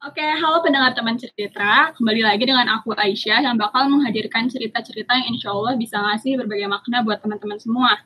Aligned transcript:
Oke, 0.00 0.24
halo 0.24 0.64
pendengar 0.64 0.96
teman 0.96 1.20
cerita. 1.20 1.92
Kembali 1.92 2.24
lagi 2.24 2.48
dengan 2.48 2.64
aku 2.72 2.96
Aisyah 2.96 3.44
yang 3.44 3.60
bakal 3.60 3.84
menghadirkan 3.92 4.48
cerita-cerita 4.48 5.12
yang 5.12 5.36
insya 5.36 5.52
Allah 5.52 5.76
bisa 5.76 6.00
ngasih 6.00 6.40
berbagai 6.40 6.72
makna 6.72 7.04
buat 7.04 7.20
teman-teman 7.20 7.60
semua. 7.60 8.00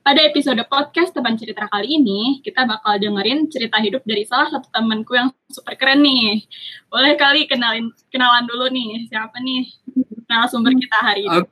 Pada 0.00 0.24
episode 0.24 0.56
podcast 0.72 1.12
teman 1.12 1.36
cerita 1.36 1.68
kali 1.68 2.00
ini, 2.00 2.40
kita 2.40 2.64
bakal 2.64 2.96
dengerin 2.96 3.52
cerita 3.52 3.76
hidup 3.76 4.00
dari 4.08 4.24
salah 4.24 4.56
satu 4.56 4.72
temanku 4.72 5.20
yang 5.20 5.36
super 5.52 5.76
keren 5.76 6.00
nih. 6.00 6.48
Boleh 6.88 7.12
kali 7.20 7.44
kenalin 7.44 7.92
kenalan 8.08 8.48
dulu 8.48 8.72
nih, 8.72 9.04
siapa 9.12 9.36
nih 9.44 9.68
narasumber 10.24 10.72
kita 10.80 10.96
hari 10.96 11.28
ini? 11.28 11.44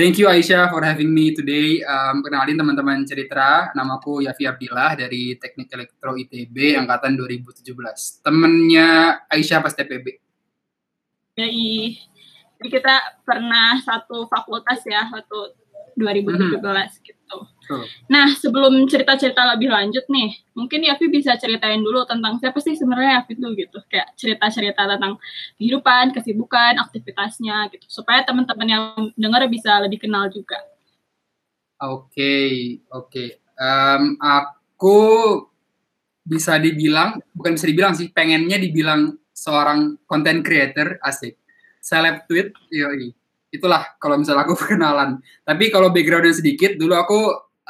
Thank 0.00 0.16
you 0.16 0.32
Aisyah 0.32 0.72
for 0.72 0.80
having 0.80 1.12
me 1.12 1.36
today. 1.36 1.84
Um, 1.84 2.24
kenalin 2.24 2.56
teman-teman 2.56 3.04
cerita, 3.04 3.68
namaku 3.76 4.24
Yafi 4.24 4.48
Abdillah 4.48 4.96
dari 4.96 5.36
Teknik 5.36 5.68
Elektro 5.76 6.16
ITB 6.16 6.72
angkatan 6.72 7.20
2017. 7.20 8.24
Temennya 8.24 9.20
Aisyah 9.28 9.60
pas 9.60 9.76
TPB. 9.76 10.16
Jadi, 11.36 12.00
jadi 12.56 12.68
kita 12.80 12.94
pernah 13.28 13.76
satu 13.84 14.24
fakultas 14.24 14.80
ya, 14.88 15.04
satu 15.04 15.52
2017 16.00 16.48
hmm. 16.48 16.88
gitu. 17.04 17.38
Nah, 18.10 18.26
sebelum 18.34 18.86
cerita-cerita 18.90 19.42
lebih 19.54 19.70
lanjut 19.70 20.02
nih, 20.10 20.34
mungkin 20.56 20.82
Yafi 20.82 21.06
bisa 21.06 21.36
ceritain 21.38 21.78
dulu 21.78 22.02
tentang 22.08 22.40
siapa 22.42 22.58
sih 22.58 22.74
sebenarnya 22.74 23.22
Yafi 23.22 23.38
itu 23.38 23.48
gitu. 23.54 23.78
Kayak 23.86 24.08
cerita-cerita 24.18 24.82
tentang 24.86 25.20
kehidupan, 25.60 26.10
kesibukan, 26.16 26.78
aktivitasnya 26.82 27.70
gitu. 27.74 27.86
Supaya 27.86 28.26
teman-teman 28.26 28.68
yang 28.68 28.84
dengar 29.14 29.46
bisa 29.46 29.78
lebih 29.82 30.02
kenal 30.02 30.26
juga. 30.32 30.58
Oke, 31.80 32.12
okay, 32.12 32.52
oke. 32.90 33.08
Okay. 33.08 33.28
Um, 33.60 34.16
aku 34.20 34.98
bisa 36.24 36.56
dibilang, 36.56 37.20
bukan 37.32 37.56
bisa 37.56 37.66
dibilang 37.68 37.92
sih, 37.96 38.08
pengennya 38.12 38.56
dibilang 38.56 39.16
seorang 39.32 40.00
content 40.04 40.40
creator, 40.44 41.00
asik. 41.04 41.36
Seleb 41.80 42.28
tweet, 42.28 42.52
yoi 42.68 43.16
itulah 43.50 43.82
kalau 43.98 44.16
misalnya 44.16 44.46
aku 44.46 44.54
perkenalan. 44.60 45.20
Tapi 45.42 45.68
kalau 45.68 45.90
backgroundnya 45.90 46.34
sedikit, 46.34 46.78
dulu 46.78 46.94
aku 46.96 47.20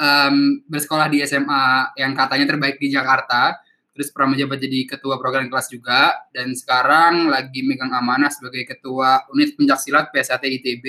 um, 0.00 0.64
bersekolah 0.64 1.12
di 1.12 1.20
SMA 1.28 1.92
yang 2.00 2.16
katanya 2.16 2.56
terbaik 2.56 2.80
di 2.80 2.88
Jakarta, 2.88 3.60
terus 3.92 4.08
pernah 4.08 4.32
menjabat 4.32 4.56
jadi 4.56 4.88
ketua 4.88 5.20
program 5.20 5.52
kelas 5.52 5.68
juga, 5.68 6.16
dan 6.32 6.56
sekarang 6.56 7.28
lagi 7.28 7.60
megang 7.60 7.92
amanah 7.92 8.32
sebagai 8.32 8.64
ketua 8.64 9.28
unit 9.36 9.52
pencaksilat 9.60 10.08
PSAT 10.08 10.48
ITB, 10.48 10.86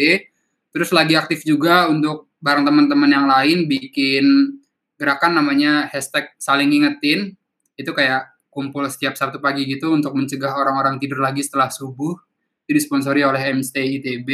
terus 0.71 0.95
lagi 0.95 1.19
aktif 1.19 1.43
juga 1.43 1.91
untuk 1.91 2.31
bareng 2.39 2.63
teman-teman 2.63 3.11
yang 3.11 3.27
lain 3.27 3.67
bikin 3.67 4.57
gerakan 4.95 5.43
namanya 5.43 5.91
hashtag 5.91 6.31
saling 6.39 6.71
ngingetin, 6.71 7.35
itu 7.75 7.91
kayak 7.91 8.31
kumpul 8.47 8.87
setiap 8.87 9.17
Sabtu 9.19 9.43
pagi 9.43 9.67
gitu 9.67 9.91
untuk 9.91 10.15
mencegah 10.15 10.53
orang-orang 10.55 11.01
tidur 11.01 11.19
lagi 11.19 11.43
setelah 11.43 11.67
subuh, 11.67 12.15
itu 12.63 12.71
disponsori 12.77 13.25
oleh 13.25 13.41
MST 13.51 13.75
ITB, 13.75 14.29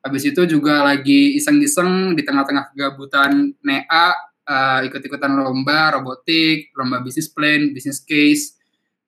Habis 0.00 0.32
itu 0.32 0.42
juga 0.48 0.80
lagi 0.80 1.36
iseng-iseng 1.36 2.16
di 2.16 2.24
tengah-tengah 2.24 2.72
kegabutan 2.72 3.52
NEA 3.60 4.06
uh, 4.48 4.80
ikut-ikutan 4.88 5.30
lomba 5.30 5.94
robotik, 5.94 6.72
lomba 6.74 7.04
bisnis 7.04 7.28
plan, 7.28 7.70
bisnis 7.70 8.02
case. 8.02 8.56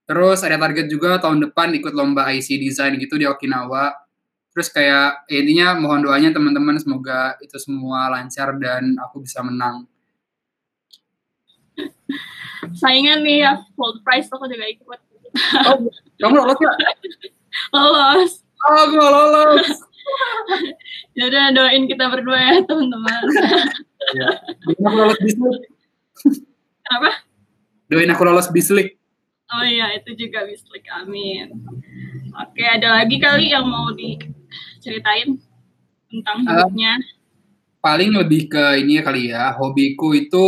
Terus 0.04 0.44
ada 0.44 0.60
target 0.60 0.86
juga 0.92 1.16
tahun 1.16 1.48
depan 1.48 1.72
ikut 1.78 1.94
lomba 1.96 2.28
IC 2.30 2.60
design 2.60 3.00
gitu 3.00 3.16
di 3.16 3.24
Okinawa. 3.24 3.96
Terus 4.52 4.68
kayak 4.68 5.24
ya 5.32 5.38
intinya 5.40 5.68
mohon 5.80 6.04
doanya 6.04 6.28
teman-teman 6.28 6.76
semoga 6.76 7.40
itu 7.40 7.56
semua 7.56 8.12
lancar 8.12 8.52
dan 8.60 9.00
aku 9.00 9.24
bisa 9.24 9.40
menang. 9.40 9.88
Saingan 12.76 13.24
nih 13.24 13.48
ya 13.48 13.52
full 13.72 13.96
price 14.04 14.28
aku 14.28 14.44
juga 14.44 14.68
ikut. 14.68 15.00
Oh, 15.64 15.88
kamu 16.20 16.34
lolos 16.36 16.58
gak? 16.60 16.76
lolos. 17.74 18.32
Oh, 18.60 18.76
aku 18.84 19.00
lolos. 19.00 19.66
ya 21.16 21.22
udah 21.28 21.44
doain 21.54 21.84
kita 21.86 22.04
berdua 22.10 22.38
ya 22.38 22.54
teman-teman. 22.64 23.22
ya. 24.18 24.28
Doain 24.66 24.82
aku 24.86 24.96
lolos 24.98 25.20
bislik. 25.20 25.62
Apa? 26.94 27.10
Doain 27.88 28.12
aku 28.12 28.22
lolos 28.26 28.48
bislik. 28.50 28.88
Oh 29.52 29.64
iya 29.66 29.92
itu 29.96 30.16
juga 30.16 30.48
bislik. 30.48 30.84
Amin. 30.96 31.52
Oke 32.32 32.64
ada 32.64 33.02
lagi 33.02 33.20
kali 33.20 33.52
yang 33.52 33.68
mau 33.68 33.92
diceritain 33.92 35.36
tentang 36.08 36.36
eh, 36.40 36.48
hidupnya? 36.48 36.92
Uh, 36.96 37.20
paling 37.84 38.10
lebih 38.16 38.48
ke 38.48 38.64
ini 38.80 39.00
ya 39.00 39.02
kali 39.04 39.22
ya. 39.28 39.52
Hobiku 39.60 40.16
itu 40.16 40.46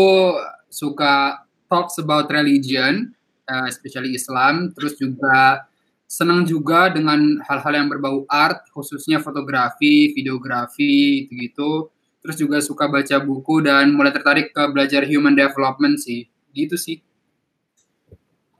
suka 0.73 1.45
talks 1.69 2.01
about 2.01 2.33
religion, 2.33 3.13
uh, 3.45 3.69
especially 3.69 4.17
Islam. 4.17 4.73
Terus 4.73 4.97
juga 4.97 5.69
senang 6.15 6.47
juga 6.47 6.95
dengan 6.95 7.43
hal-hal 7.43 7.75
yang 7.75 7.89
berbau 7.91 8.23
art, 8.31 8.63
khususnya 8.71 9.19
fotografi, 9.19 10.15
videografi, 10.15 11.27
gitu-gitu. 11.27 11.91
Terus 12.23 12.37
juga 12.39 12.63
suka 12.63 12.87
baca 12.87 13.19
buku 13.19 13.67
dan 13.67 13.91
mulai 13.91 14.15
tertarik 14.15 14.55
ke 14.55 14.63
belajar 14.71 15.03
human 15.03 15.35
development 15.35 15.99
sih. 15.99 16.31
Gitu 16.55 16.79
sih. 16.79 17.03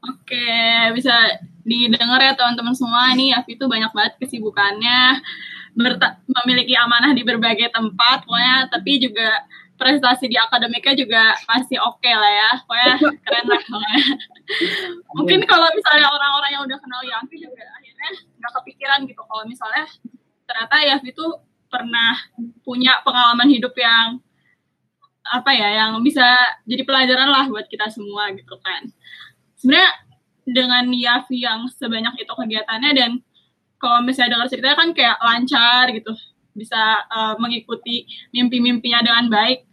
Oke, 0.03 0.51
bisa 0.99 1.15
didengar 1.63 2.21
ya 2.21 2.35
teman-teman 2.35 2.75
semua 2.75 3.15
nih, 3.15 3.33
Afi 3.39 3.57
itu 3.57 3.65
banyak 3.65 3.89
banget 3.95 4.21
kesibukannya, 4.21 5.23
memiliki 6.29 6.77
amanah 6.77 7.17
di 7.17 7.25
berbagai 7.25 7.73
tempat, 7.73 8.27
pokoknya 8.29 8.69
tapi 8.69 9.01
juga 9.01 9.47
prestasi 9.75 10.31
di 10.31 10.39
akademiknya 10.39 10.95
juga 10.95 11.23
masih 11.51 11.83
oke 11.83 11.99
okay 11.99 12.15
lah 12.15 12.33
ya 12.33 12.51
pokoknya 12.63 12.95
keren 13.27 13.45
lah 13.51 13.63
pokoknya 13.67 14.03
mungkin 15.17 15.41
kalau 15.49 15.69
misalnya 15.73 16.09
orang-orang 16.09 16.51
yang 16.53 16.63
udah 16.65 16.79
kenal 16.81 17.03
Yafi 17.03 17.37
juga 17.41 17.65
akhirnya 17.81 18.11
nggak 18.41 18.53
kepikiran 18.61 19.01
gitu 19.09 19.23
kalau 19.25 19.45
misalnya 19.49 19.85
ternyata 20.45 20.75
Yafi 20.85 21.09
itu 21.13 21.27
pernah 21.73 22.13
punya 22.63 23.01
pengalaman 23.03 23.49
hidup 23.51 23.75
yang 23.75 24.21
apa 25.25 25.51
ya 25.57 25.85
yang 25.85 26.05
bisa 26.05 26.25
jadi 26.69 26.85
pelajaran 26.85 27.33
lah 27.33 27.49
buat 27.49 27.65
kita 27.67 27.89
semua 27.89 28.29
gitu 28.37 28.61
kan 28.61 28.85
sebenarnya 29.57 29.91
dengan 30.45 30.85
Yafi 30.93 31.41
yang 31.41 31.65
sebanyak 31.73 32.21
itu 32.21 32.33
kegiatannya 32.37 32.91
dan 32.93 33.11
kalau 33.81 34.05
misalnya 34.05 34.37
dengar 34.37 34.49
ceritanya 34.53 34.77
kan 34.77 34.91
kayak 34.93 35.17
lancar 35.21 35.85
gitu 35.93 36.13
bisa 36.55 37.03
uh, 37.11 37.35
mengikuti 37.37 38.07
mimpi-mimpinya 38.31 39.03
dengan 39.03 39.27
baik. 39.29 39.67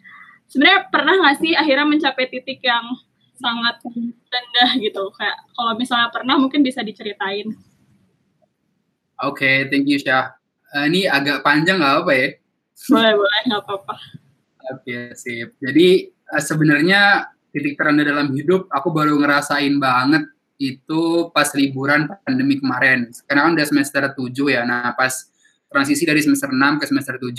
Sebenarnya 0.50 0.90
pernah 0.92 1.16
nggak 1.16 1.38
sih 1.40 1.54
akhirnya 1.56 1.88
mencapai 1.88 2.28
titik 2.28 2.60
yang 2.60 2.84
sangat 3.40 3.80
rendah 4.32 4.72
gitu? 4.80 5.04
Kayak 5.14 5.38
kalau 5.52 5.74
misalnya 5.76 6.10
pernah 6.10 6.36
mungkin 6.40 6.64
bisa 6.64 6.80
diceritain. 6.82 7.52
Oke, 9.22 9.46
okay, 9.46 9.56
thank 9.70 9.86
you 9.86 10.00
Syah. 10.00 10.34
Uh, 10.72 10.88
ini 10.88 11.06
agak 11.06 11.44
panjang 11.44 11.78
nggak 11.78 11.96
apa 12.02 12.12
ya? 12.16 12.28
Boleh, 12.90 13.14
boleh, 13.14 13.42
nggak 13.52 13.62
apa-apa. 13.68 13.96
Oke, 14.72 14.82
okay, 14.82 15.02
sip. 15.14 15.54
Jadi 15.62 16.10
uh, 16.32 16.42
sebenarnya 16.42 17.30
titik 17.52 17.76
terendah 17.78 18.08
dalam 18.08 18.32
hidup 18.34 18.72
aku 18.72 18.90
baru 18.90 19.20
ngerasain 19.20 19.76
banget 19.78 20.26
itu 20.58 21.30
pas 21.36 21.52
liburan 21.54 22.08
pandemi 22.24 22.58
kemarin. 22.58 23.12
Karena 23.28 23.46
kan 23.46 23.52
udah 23.60 23.68
semester 23.68 24.02
7 24.16 24.32
ya. 24.48 24.64
Nah, 24.66 24.96
pas 24.96 25.30
transisi 25.70 26.08
dari 26.08 26.24
semester 26.24 26.50
6 26.50 26.82
ke 26.82 26.86
semester 26.90 27.16
7 27.20 27.36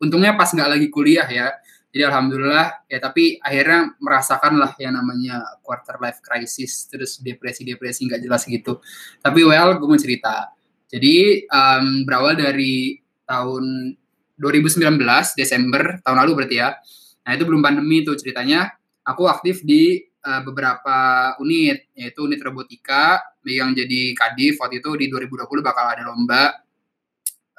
untungnya 0.00 0.32
pas 0.34 0.48
nggak 0.48 0.70
lagi 0.76 0.88
kuliah 0.88 1.28
ya 1.28 1.52
jadi 1.90 2.06
alhamdulillah. 2.06 2.86
Ya 2.86 2.98
tapi 3.02 3.42
akhirnya 3.42 3.98
merasakan 3.98 4.62
lah 4.62 4.72
yang 4.78 4.94
namanya 4.94 5.42
quarter 5.62 5.98
life 5.98 6.22
crisis 6.22 6.86
terus 6.86 7.18
depresi-depresi 7.18 8.06
nggak 8.06 8.22
jelas 8.22 8.46
gitu. 8.46 8.78
Tapi 9.18 9.42
well 9.42 9.74
gue 9.74 9.88
mau 9.90 9.98
cerita. 9.98 10.54
Jadi 10.86 11.46
um, 11.50 12.06
berawal 12.06 12.38
dari 12.38 12.98
tahun 13.26 13.94
2019 14.38 15.02
Desember 15.34 15.98
tahun 16.06 16.18
lalu 16.26 16.30
berarti 16.42 16.56
ya. 16.62 16.78
Nah 17.26 17.30
itu 17.34 17.42
belum 17.46 17.62
pandemi 17.62 18.06
tuh 18.06 18.14
ceritanya. 18.14 18.70
Aku 19.02 19.26
aktif 19.26 19.66
di 19.66 19.98
uh, 20.22 20.40
beberapa 20.46 21.34
unit 21.42 21.90
yaitu 21.98 22.22
unit 22.22 22.38
robotika 22.38 23.18
yang 23.42 23.74
jadi 23.74 24.14
kadif 24.14 24.62
waktu 24.62 24.78
itu 24.78 24.90
di 24.94 25.06
2020 25.10 25.42
bakal 25.58 25.84
ada 25.90 26.06
lomba. 26.06 26.54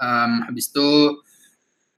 Um, 0.02 0.48
habis 0.48 0.72
itu 0.72 1.20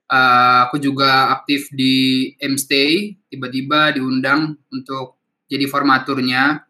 uh, 0.10 0.68
aku 0.68 0.80
juga 0.82 1.32
aktif 1.36 1.70
di 1.72 2.34
MStay 2.42 3.16
tiba-tiba 3.30 3.94
diundang 3.96 4.58
untuk 4.72 5.20
jadi 5.48 5.68
formaturnya 5.70 6.64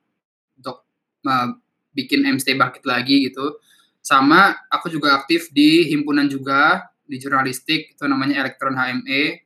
untuk 0.59 0.83
uh, 1.25 1.49
bikin 1.93 2.25
MStay 2.25 2.57
bangkit 2.57 2.83
lagi 2.83 3.29
gitu. 3.29 3.57
Sama 4.03 4.51
aku 4.67 4.91
juga 4.91 5.15
aktif 5.23 5.53
di 5.55 5.87
himpunan 5.93 6.27
juga 6.27 6.93
di 7.03 7.19
jurnalistik 7.19 7.95
itu 7.95 8.03
namanya 8.07 8.41
Elektron 8.43 8.75
HME 8.75 9.43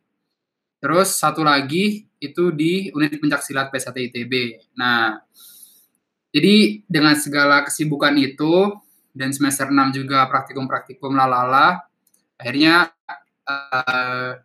terus 0.77 1.17
satu 1.17 1.41
lagi 1.41 2.05
itu 2.21 2.53
di 2.53 2.93
unit 2.93 3.17
pencak 3.17 3.41
silat 3.41 3.73
PSAT 3.73 3.97
ITB 3.97 4.33
nah 4.77 5.17
jadi 6.29 6.85
dengan 6.85 7.17
segala 7.17 7.65
kesibukan 7.65 8.13
itu 8.15 8.77
dan 9.17 9.33
semester 9.33 9.73
6 9.73 9.97
juga 9.97 10.29
praktikum-praktikum 10.29 11.17
lalala 11.17 11.81
akhirnya 12.37 12.93
uh, 13.47 14.37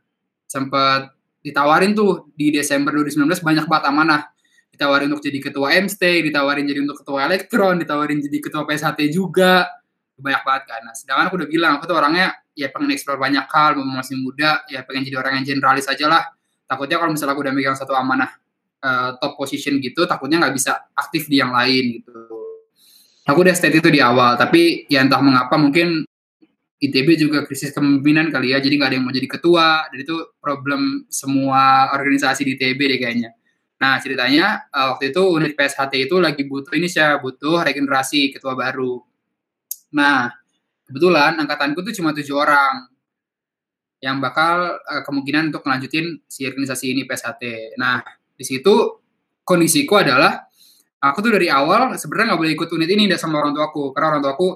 sempat 0.46 1.10
ditawarin 1.43 1.93
tuh 1.93 2.31
di 2.38 2.54
Desember 2.54 2.94
2019 2.94 3.43
banyak 3.43 3.66
banget 3.66 3.84
amanah 3.90 4.22
ditawarin 4.72 5.12
untuk 5.12 5.28
jadi 5.28 5.38
ketua 5.38 5.69
MST, 5.76 6.02
ditawarin 6.32 6.64
jadi 6.64 6.81
untuk 6.81 7.04
ketua 7.04 7.28
elektron, 7.28 7.76
ditawarin 7.76 8.19
jadi 8.25 8.38
ketua 8.40 8.64
PSHT 8.64 9.12
juga, 9.12 9.69
banyak 10.16 10.43
banget 10.43 10.62
kan. 10.64 10.81
Nah, 10.81 10.94
sedangkan 10.96 11.28
aku 11.28 11.37
udah 11.44 11.49
bilang, 11.52 11.72
aku 11.76 11.84
tuh 11.84 11.96
orangnya 12.00 12.32
ya 12.56 12.72
pengen 12.72 12.88
eksplor 12.96 13.20
banyak 13.20 13.44
hal, 13.52 13.76
masih 13.76 14.16
muda, 14.16 14.64
ya 14.72 14.81
pengen 14.88 15.05
jadi 15.05 15.20
orang 15.20 15.38
yang 15.40 15.44
generalis 15.44 15.87
aja 15.93 16.08
lah. 16.08 16.25
Takutnya 16.64 16.96
kalau 16.96 17.12
misalnya 17.12 17.37
aku 17.37 17.43
udah 17.44 17.52
megang 17.52 17.76
satu 17.76 17.93
amanah 17.93 18.32
uh, 18.81 19.20
top 19.20 19.37
position 19.37 19.76
gitu, 19.76 20.08
takutnya 20.08 20.40
nggak 20.40 20.56
bisa 20.56 20.88
aktif 20.96 21.28
di 21.28 21.37
yang 21.37 21.52
lain 21.52 22.00
gitu. 22.00 22.16
Aku 23.28 23.44
udah 23.44 23.55
state 23.55 23.76
itu 23.76 23.93
di 23.93 24.00
awal, 24.00 24.40
tapi 24.40 24.88
ya 24.88 25.05
entah 25.05 25.20
mengapa 25.20 25.55
mungkin 25.60 26.08
ITB 26.82 27.14
juga 27.14 27.46
krisis 27.46 27.70
kepemimpinan 27.70 28.34
kali 28.34 28.50
ya, 28.50 28.58
jadi 28.58 28.75
nggak 28.75 28.90
ada 28.90 28.96
yang 28.99 29.06
mau 29.06 29.14
jadi 29.14 29.29
ketua, 29.31 29.87
dan 29.87 29.99
itu 30.02 30.17
problem 30.43 31.06
semua 31.06 31.94
organisasi 31.94 32.43
di 32.43 32.58
ITB 32.58 32.81
deh 32.90 32.99
kayaknya. 32.99 33.31
Nah 33.79 33.99
ceritanya 34.02 34.67
uh, 34.70 34.94
waktu 34.94 35.11
itu 35.11 35.23
unit 35.26 35.55
PSHT 35.58 36.11
itu 36.11 36.19
lagi 36.23 36.43
butuh 36.46 36.75
ini 36.79 36.87
sih, 36.87 37.02
butuh 37.23 37.62
regenerasi 37.67 38.34
ketua 38.34 38.55
baru. 38.58 39.02
Nah 39.94 40.31
kebetulan 40.87 41.38
angkatanku 41.38 41.82
tuh 41.82 41.94
cuma 41.94 42.14
tujuh 42.14 42.34
orang 42.34 42.87
yang 43.99 44.19
bakal 44.19 44.79
uh, 44.82 45.02
kemungkinan 45.06 45.55
untuk 45.55 45.67
melanjutin 45.67 46.19
si 46.31 46.46
organisasi 46.46 46.94
ini 46.94 47.02
PSHT. 47.06 47.75
Nah 47.79 48.02
di 48.34 48.43
situ 48.46 49.02
kondisiku 49.43 49.99
adalah 49.99 50.46
aku 51.02 51.19
tuh 51.19 51.34
dari 51.34 51.50
awal 51.50 51.99
sebenarnya 51.99 52.34
nggak 52.34 52.40
boleh 52.43 52.52
ikut 52.55 52.69
unit 52.79 52.90
ini 52.90 53.11
sama 53.19 53.43
orang 53.43 53.50
tuaku 53.50 53.90
karena 53.90 54.14
orang 54.14 54.23
tuaku 54.23 54.49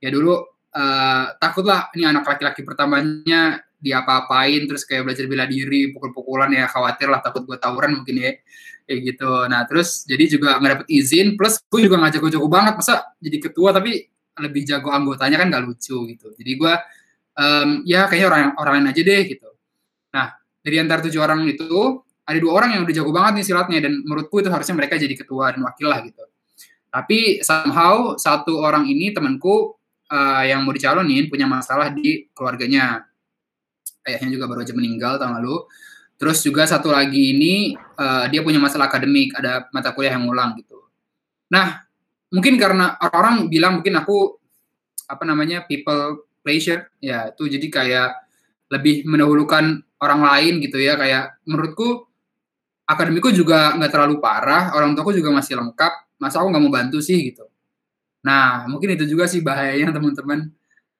ya 0.00 0.08
dulu 0.08 0.40
uh, 0.74 1.24
takut 1.38 1.66
lah 1.66 1.90
ini 1.94 2.06
anak 2.06 2.26
laki-laki 2.26 2.62
pertamanya 2.62 3.62
diapa-apain 3.80 4.68
terus 4.68 4.84
kayak 4.84 5.08
belajar 5.08 5.24
bela 5.24 5.48
diri 5.48 5.88
pukul-pukulan 5.96 6.52
ya 6.52 6.68
khawatir 6.68 7.08
lah 7.08 7.24
takut 7.24 7.48
gue 7.48 7.56
tawuran 7.56 7.96
mungkin 7.96 8.20
ya 8.20 8.30
kayak 8.84 9.00
gitu. 9.16 9.32
Nah 9.48 9.64
terus 9.64 10.04
jadi 10.04 10.24
juga 10.28 10.60
nggak 10.60 10.70
dapet 10.76 10.88
izin 10.92 11.34
plus 11.40 11.62
gue 11.64 11.80
juga 11.88 11.96
ngajak 11.96 12.20
jago-jago 12.20 12.48
banget 12.52 12.74
masa 12.76 12.94
jadi 13.22 13.38
ketua 13.40 13.72
tapi 13.72 14.04
lebih 14.40 14.62
jago 14.68 14.92
anggotanya 14.92 15.36
kan 15.40 15.46
nggak 15.48 15.64
lucu 15.64 15.96
gitu. 16.12 16.28
Jadi 16.36 16.52
gue 16.60 16.72
um, 17.40 17.68
ya 17.88 18.04
kayaknya 18.04 18.26
orang 18.28 18.42
orang 18.60 18.72
lain 18.82 18.86
aja 18.92 19.00
deh 19.00 19.20
gitu. 19.24 19.48
Nah 20.12 20.26
dari 20.60 20.76
antara 20.76 21.00
tujuh 21.00 21.20
orang 21.24 21.48
itu 21.48 22.04
ada 22.28 22.38
dua 22.38 22.52
orang 22.62 22.76
yang 22.76 22.82
udah 22.84 22.94
jago 22.94 23.10
banget 23.10 23.32
nih 23.40 23.46
silatnya 23.48 23.78
dan 23.88 23.92
menurutku 24.04 24.44
itu 24.44 24.52
harusnya 24.52 24.76
mereka 24.76 25.00
jadi 25.00 25.14
ketua 25.16 25.56
dan 25.56 25.64
wakil 25.64 25.88
lah 25.88 26.04
gitu. 26.04 26.22
Tapi 26.90 27.40
somehow 27.40 28.18
satu 28.20 28.60
orang 28.60 28.84
ini 28.84 29.14
temanku 29.14 29.79
uh, 30.10 30.42
yang 30.44 30.66
mau 30.66 30.74
dicalonin 30.74 31.30
punya 31.30 31.46
masalah 31.46 31.94
di 31.94 32.26
keluarganya. 32.34 33.06
Ayahnya 34.04 34.34
juga 34.34 34.50
baru 34.50 34.66
aja 34.66 34.74
meninggal 34.74 35.16
tahun 35.22 35.38
lalu. 35.40 35.70
Terus 36.20 36.44
juga 36.44 36.68
satu 36.68 36.92
lagi 36.92 37.32
ini 37.32 37.72
uh, 37.96 38.28
dia 38.28 38.44
punya 38.44 38.60
masalah 38.60 38.92
akademik, 38.92 39.32
ada 39.38 39.70
mata 39.72 39.96
kuliah 39.96 40.18
yang 40.18 40.28
ngulang 40.28 40.52
gitu. 40.60 40.76
Nah, 41.48 41.80
mungkin 42.28 42.60
karena 42.60 43.00
orang-orang 43.00 43.48
bilang 43.48 43.80
mungkin 43.80 43.96
aku 43.96 44.36
apa 45.08 45.24
namanya 45.24 45.64
people 45.64 46.28
pleasure, 46.44 46.92
ya 47.00 47.32
itu 47.32 47.48
jadi 47.48 47.66
kayak 47.72 48.10
lebih 48.70 49.08
mendahulukan 49.08 49.82
orang 50.00 50.20
lain 50.24 50.64
gitu 50.64 50.80
ya 50.80 50.96
kayak 50.96 51.42
menurutku 51.44 52.08
akademiku 52.88 53.28
juga 53.30 53.76
nggak 53.76 53.92
terlalu 53.92 54.16
parah 54.18 54.72
orang 54.74 54.96
tuaku 54.96 55.14
juga 55.14 55.30
masih 55.30 55.60
lengkap 55.60 55.92
masa 56.16 56.40
aku 56.40 56.48
nggak 56.50 56.62
mau 56.64 56.72
bantu 56.72 56.98
sih 57.04 57.30
gitu 57.30 57.44
Nah, 58.20 58.68
mungkin 58.68 58.96
itu 58.96 59.04
juga 59.08 59.24
sih 59.28 59.40
bahayanya 59.40 59.92
teman-teman. 59.96 60.52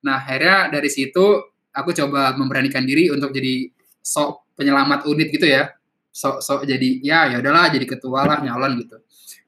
Nah, 0.04 0.16
akhirnya 0.20 0.72
dari 0.72 0.88
situ 0.88 1.24
aku 1.70 1.90
coba 1.92 2.34
memberanikan 2.34 2.82
diri 2.82 3.12
untuk 3.12 3.30
jadi 3.30 3.68
sok 4.00 4.56
penyelamat 4.56 5.04
unit 5.08 5.28
gitu 5.28 5.46
ya. 5.46 5.68
Sok 6.10 6.42
sok 6.42 6.60
jadi 6.66 6.88
ya 7.04 7.30
ya 7.30 7.36
udahlah 7.38 7.70
jadi 7.70 7.86
ketua 7.86 8.26
lah 8.26 8.38
nyalon 8.42 8.80
gitu. 8.80 8.98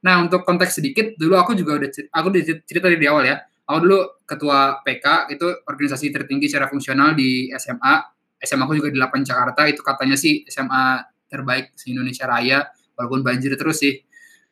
Nah, 0.05 0.23
untuk 0.23 0.43
konteks 0.43 0.79
sedikit 0.79 1.15
dulu 1.15 1.35
aku 1.39 1.55
juga 1.57 1.79
udah 1.79 1.89
aku 2.11 2.25
udah 2.29 2.41
cerita 2.63 2.87
dari 2.87 3.07
awal 3.07 3.23
ya. 3.25 3.41
Aku 3.63 3.77
dulu 3.79 3.99
ketua 4.27 4.83
PK 4.83 5.31
itu 5.31 5.47
organisasi 5.63 6.11
tertinggi 6.11 6.51
secara 6.51 6.67
fungsional 6.67 7.15
di 7.15 7.47
SMA. 7.55 7.95
SMA 8.43 8.63
aku 8.67 8.75
juga 8.75 8.91
di 8.91 8.99
8 8.99 9.23
Jakarta 9.23 9.63
itu 9.71 9.79
katanya 9.79 10.19
sih 10.19 10.43
SMA 10.51 10.99
terbaik 11.31 11.71
di 11.79 11.95
Indonesia 11.95 12.27
Raya 12.27 12.67
walaupun 12.99 13.23
banjir 13.23 13.55
terus 13.55 13.79
sih. 13.79 14.03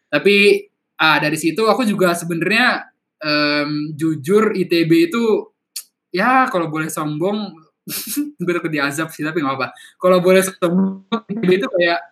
Tapi 0.07 0.67
ah, 0.95 1.19
dari 1.19 1.35
situ 1.35 1.67
aku 1.67 1.83
juga 1.83 2.15
sebenarnya 2.15 2.90
um, 3.21 3.95
jujur 3.95 4.53
ITB 4.53 5.13
itu 5.13 5.23
ya 6.11 6.49
kalau 6.51 6.67
boleh 6.67 6.91
sombong 6.91 7.55
gue 8.43 8.53
takut 8.53 8.69
diazab 8.69 9.09
sih 9.09 9.25
tapi 9.25 9.41
nggak 9.41 9.57
apa 9.57 9.67
kalau 9.97 10.21
boleh 10.21 10.43
sombong 10.43 11.05
ITB 11.29 11.49
itu 11.61 11.67
kayak 11.69 12.11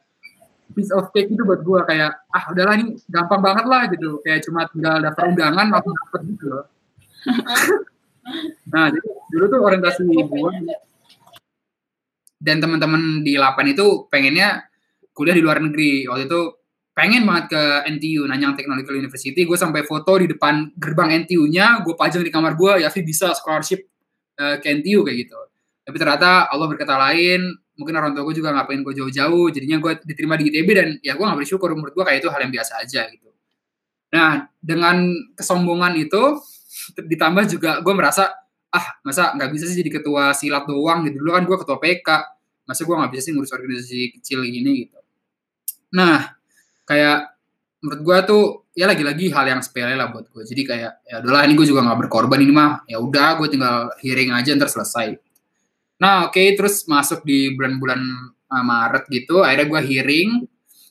piece 0.74 0.94
of 0.94 1.10
cake 1.12 1.34
itu 1.34 1.42
buat 1.42 1.62
gue 1.66 1.80
kayak 1.86 2.12
ah 2.30 2.44
udahlah 2.54 2.76
ini 2.78 2.96
gampang 3.10 3.42
banget 3.42 3.66
lah 3.66 3.90
gitu. 3.90 4.22
Kayak 4.22 4.46
cuma 4.46 4.70
tinggal 4.70 5.02
daftar 5.02 5.24
undangan 5.34 5.68
langsung 5.68 5.94
dapet 5.98 6.22
gitu 6.36 6.46
loh. 6.48 6.66
Nah 8.70 8.94
jadi 8.94 9.10
dulu 9.34 9.46
tuh 9.50 9.60
orientasi 9.66 10.06
gue 10.06 10.54
dan 12.38 12.62
teman-teman 12.62 13.26
di 13.26 13.34
8 13.42 13.74
itu 13.74 14.06
pengennya 14.06 14.70
kuliah 15.18 15.34
di 15.34 15.42
luar 15.42 15.58
negeri. 15.58 16.06
Waktu 16.06 16.30
itu 16.30 16.42
pengen 17.00 17.24
banget 17.24 17.56
ke 17.56 17.64
NTU 17.96 18.28
Nanyang 18.28 18.60
Technological 18.60 19.00
University. 19.00 19.48
Gue 19.48 19.56
sampai 19.56 19.88
foto 19.88 20.20
di 20.20 20.28
depan 20.28 20.68
gerbang 20.76 21.24
NTU-nya 21.24 21.80
gue 21.88 21.96
pajang 21.96 22.28
di 22.28 22.28
kamar 22.28 22.60
gue 22.60 22.84
ya 22.84 22.92
bisa 23.00 23.32
scholarship 23.32 23.88
uh, 24.36 24.60
ke 24.60 24.68
NTU 24.68 25.08
kayak 25.08 25.18
gitu. 25.24 25.40
Tapi 25.88 25.96
ternyata 25.96 26.52
Allah 26.52 26.68
berkata 26.68 27.00
lain 27.00 27.56
mungkin 27.80 27.96
orang 27.96 28.12
tua 28.12 28.28
gue 28.28 28.36
juga 28.36 28.52
ngapain 28.52 28.84
gue 28.84 28.92
jauh-jauh 28.92 29.48
jadinya 29.56 29.80
gue 29.80 30.04
diterima 30.04 30.36
di 30.36 30.52
ITB 30.52 30.70
dan 30.76 30.88
ya 31.00 31.16
gue 31.16 31.24
gak 31.24 31.40
bersyukur 31.40 31.72
menurut 31.72 31.96
gue 31.96 32.04
kayak 32.04 32.20
itu 32.20 32.28
hal 32.28 32.44
yang 32.44 32.52
biasa 32.52 32.84
aja 32.84 33.08
gitu. 33.08 33.32
Nah 34.12 34.52
dengan 34.60 35.08
kesombongan 35.40 35.96
itu 35.96 36.36
ditambah 37.00 37.48
juga 37.48 37.80
gue 37.80 37.94
merasa 37.96 38.36
ah 38.70 38.86
masa 39.02 39.34
nggak 39.40 39.50
bisa 39.56 39.72
sih 39.72 39.80
jadi 39.80 40.04
ketua 40.04 40.36
silat 40.36 40.68
doang? 40.68 41.08
Gitu. 41.08 41.24
Dulu 41.24 41.32
kan 41.32 41.48
gue 41.48 41.58
ketua 41.64 41.80
PK 41.80 42.08
masa 42.68 42.82
gue 42.84 42.96
nggak 43.00 43.12
bisa 43.16 43.22
sih 43.24 43.32
ngurus 43.32 43.56
organisasi 43.56 44.20
kecil 44.20 44.44
gini 44.44 44.84
gitu. 44.84 45.00
Nah 45.96 46.39
kayak 46.90 47.38
menurut 47.86 48.02
gue 48.02 48.18
tuh 48.26 48.44
ya 48.74 48.90
lagi-lagi 48.90 49.30
hal 49.30 49.46
yang 49.46 49.62
sepele 49.62 49.94
lah 49.94 50.10
buat 50.10 50.28
gue 50.34 50.44
jadi 50.44 50.62
kayak 50.66 50.92
ya 51.06 51.16
udahlah 51.22 51.46
ini 51.48 51.54
gue 51.56 51.68
juga 51.70 51.86
nggak 51.86 52.00
berkorban 52.08 52.42
ini 52.42 52.52
mah. 52.52 52.82
Ya 52.90 52.98
udah 52.98 53.38
gue 53.38 53.48
tinggal 53.48 53.94
hearing 54.02 54.34
aja 54.34 54.58
ntar 54.58 54.68
selesai. 54.68 55.16
Nah 56.02 56.28
oke 56.28 56.36
okay, 56.36 56.58
terus 56.58 56.84
masuk 56.90 57.22
di 57.22 57.54
bulan-bulan 57.54 58.02
uh, 58.50 58.64
Maret 58.66 59.06
gitu 59.14 59.46
akhirnya 59.46 59.68
gue 59.70 59.82
hearing. 59.86 60.30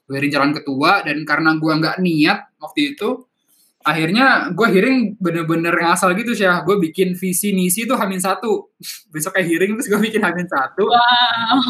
Gue 0.06 0.15
hearing 0.17 0.33
calon 0.33 0.53
ketua 0.55 1.03
dan 1.03 1.19
karena 1.27 1.50
gue 1.59 1.73
nggak 1.73 1.97
niat 2.01 2.39
waktu 2.62 2.97
itu 2.97 3.29
akhirnya 3.89 4.53
gue 4.53 4.69
hearing 4.69 5.17
bener-bener 5.17 5.73
ngasal 5.73 6.12
gitu 6.12 6.37
sih 6.37 6.44
gue 6.44 6.77
bikin 6.91 7.17
visi 7.17 7.56
misi 7.56 7.84
tuh 7.84 7.96
hamin 7.96 8.20
satu. 8.20 8.72
Besok 9.13 9.37
kayak 9.37 9.49
hearing 9.49 9.77
terus 9.77 9.89
gue 9.93 10.01
bikin 10.01 10.25
hamin 10.25 10.46
satu. 10.49 10.89
Wow. 10.89 11.61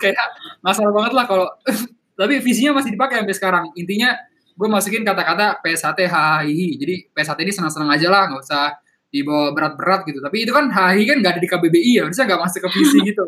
kayak 0.00 0.16
ngasal 0.64 0.92
banget 0.92 1.12
lah 1.12 1.24
kalau 1.24 1.48
tapi 2.16 2.40
visinya 2.40 2.80
masih 2.80 2.96
dipakai 2.96 3.20
sampai 3.20 3.36
sekarang. 3.36 3.64
Intinya 3.76 4.16
gue 4.56 4.68
masukin 4.72 5.04
kata-kata 5.04 5.60
PSHT 5.60 6.08
HHI 6.08 6.66
jadi 6.80 6.94
PSHT 7.12 7.40
ini 7.44 7.52
senang-senang 7.52 7.92
aja 7.92 8.08
lah 8.08 8.22
nggak 8.32 8.40
usah 8.40 8.72
dibawa 9.12 9.52
berat-berat 9.52 10.08
gitu. 10.08 10.24
Tapi 10.24 10.48
itu 10.48 10.52
kan 10.56 10.72
HHI 10.72 11.04
kan 11.04 11.16
nggak 11.20 11.32
ada 11.36 11.40
di 11.44 11.48
KBBI 11.48 11.92
ya 12.00 12.02
harusnya 12.08 12.24
nggak 12.24 12.40
masuk 12.40 12.60
ke 12.64 12.68
visi 12.72 12.98
gitu. 13.12 13.24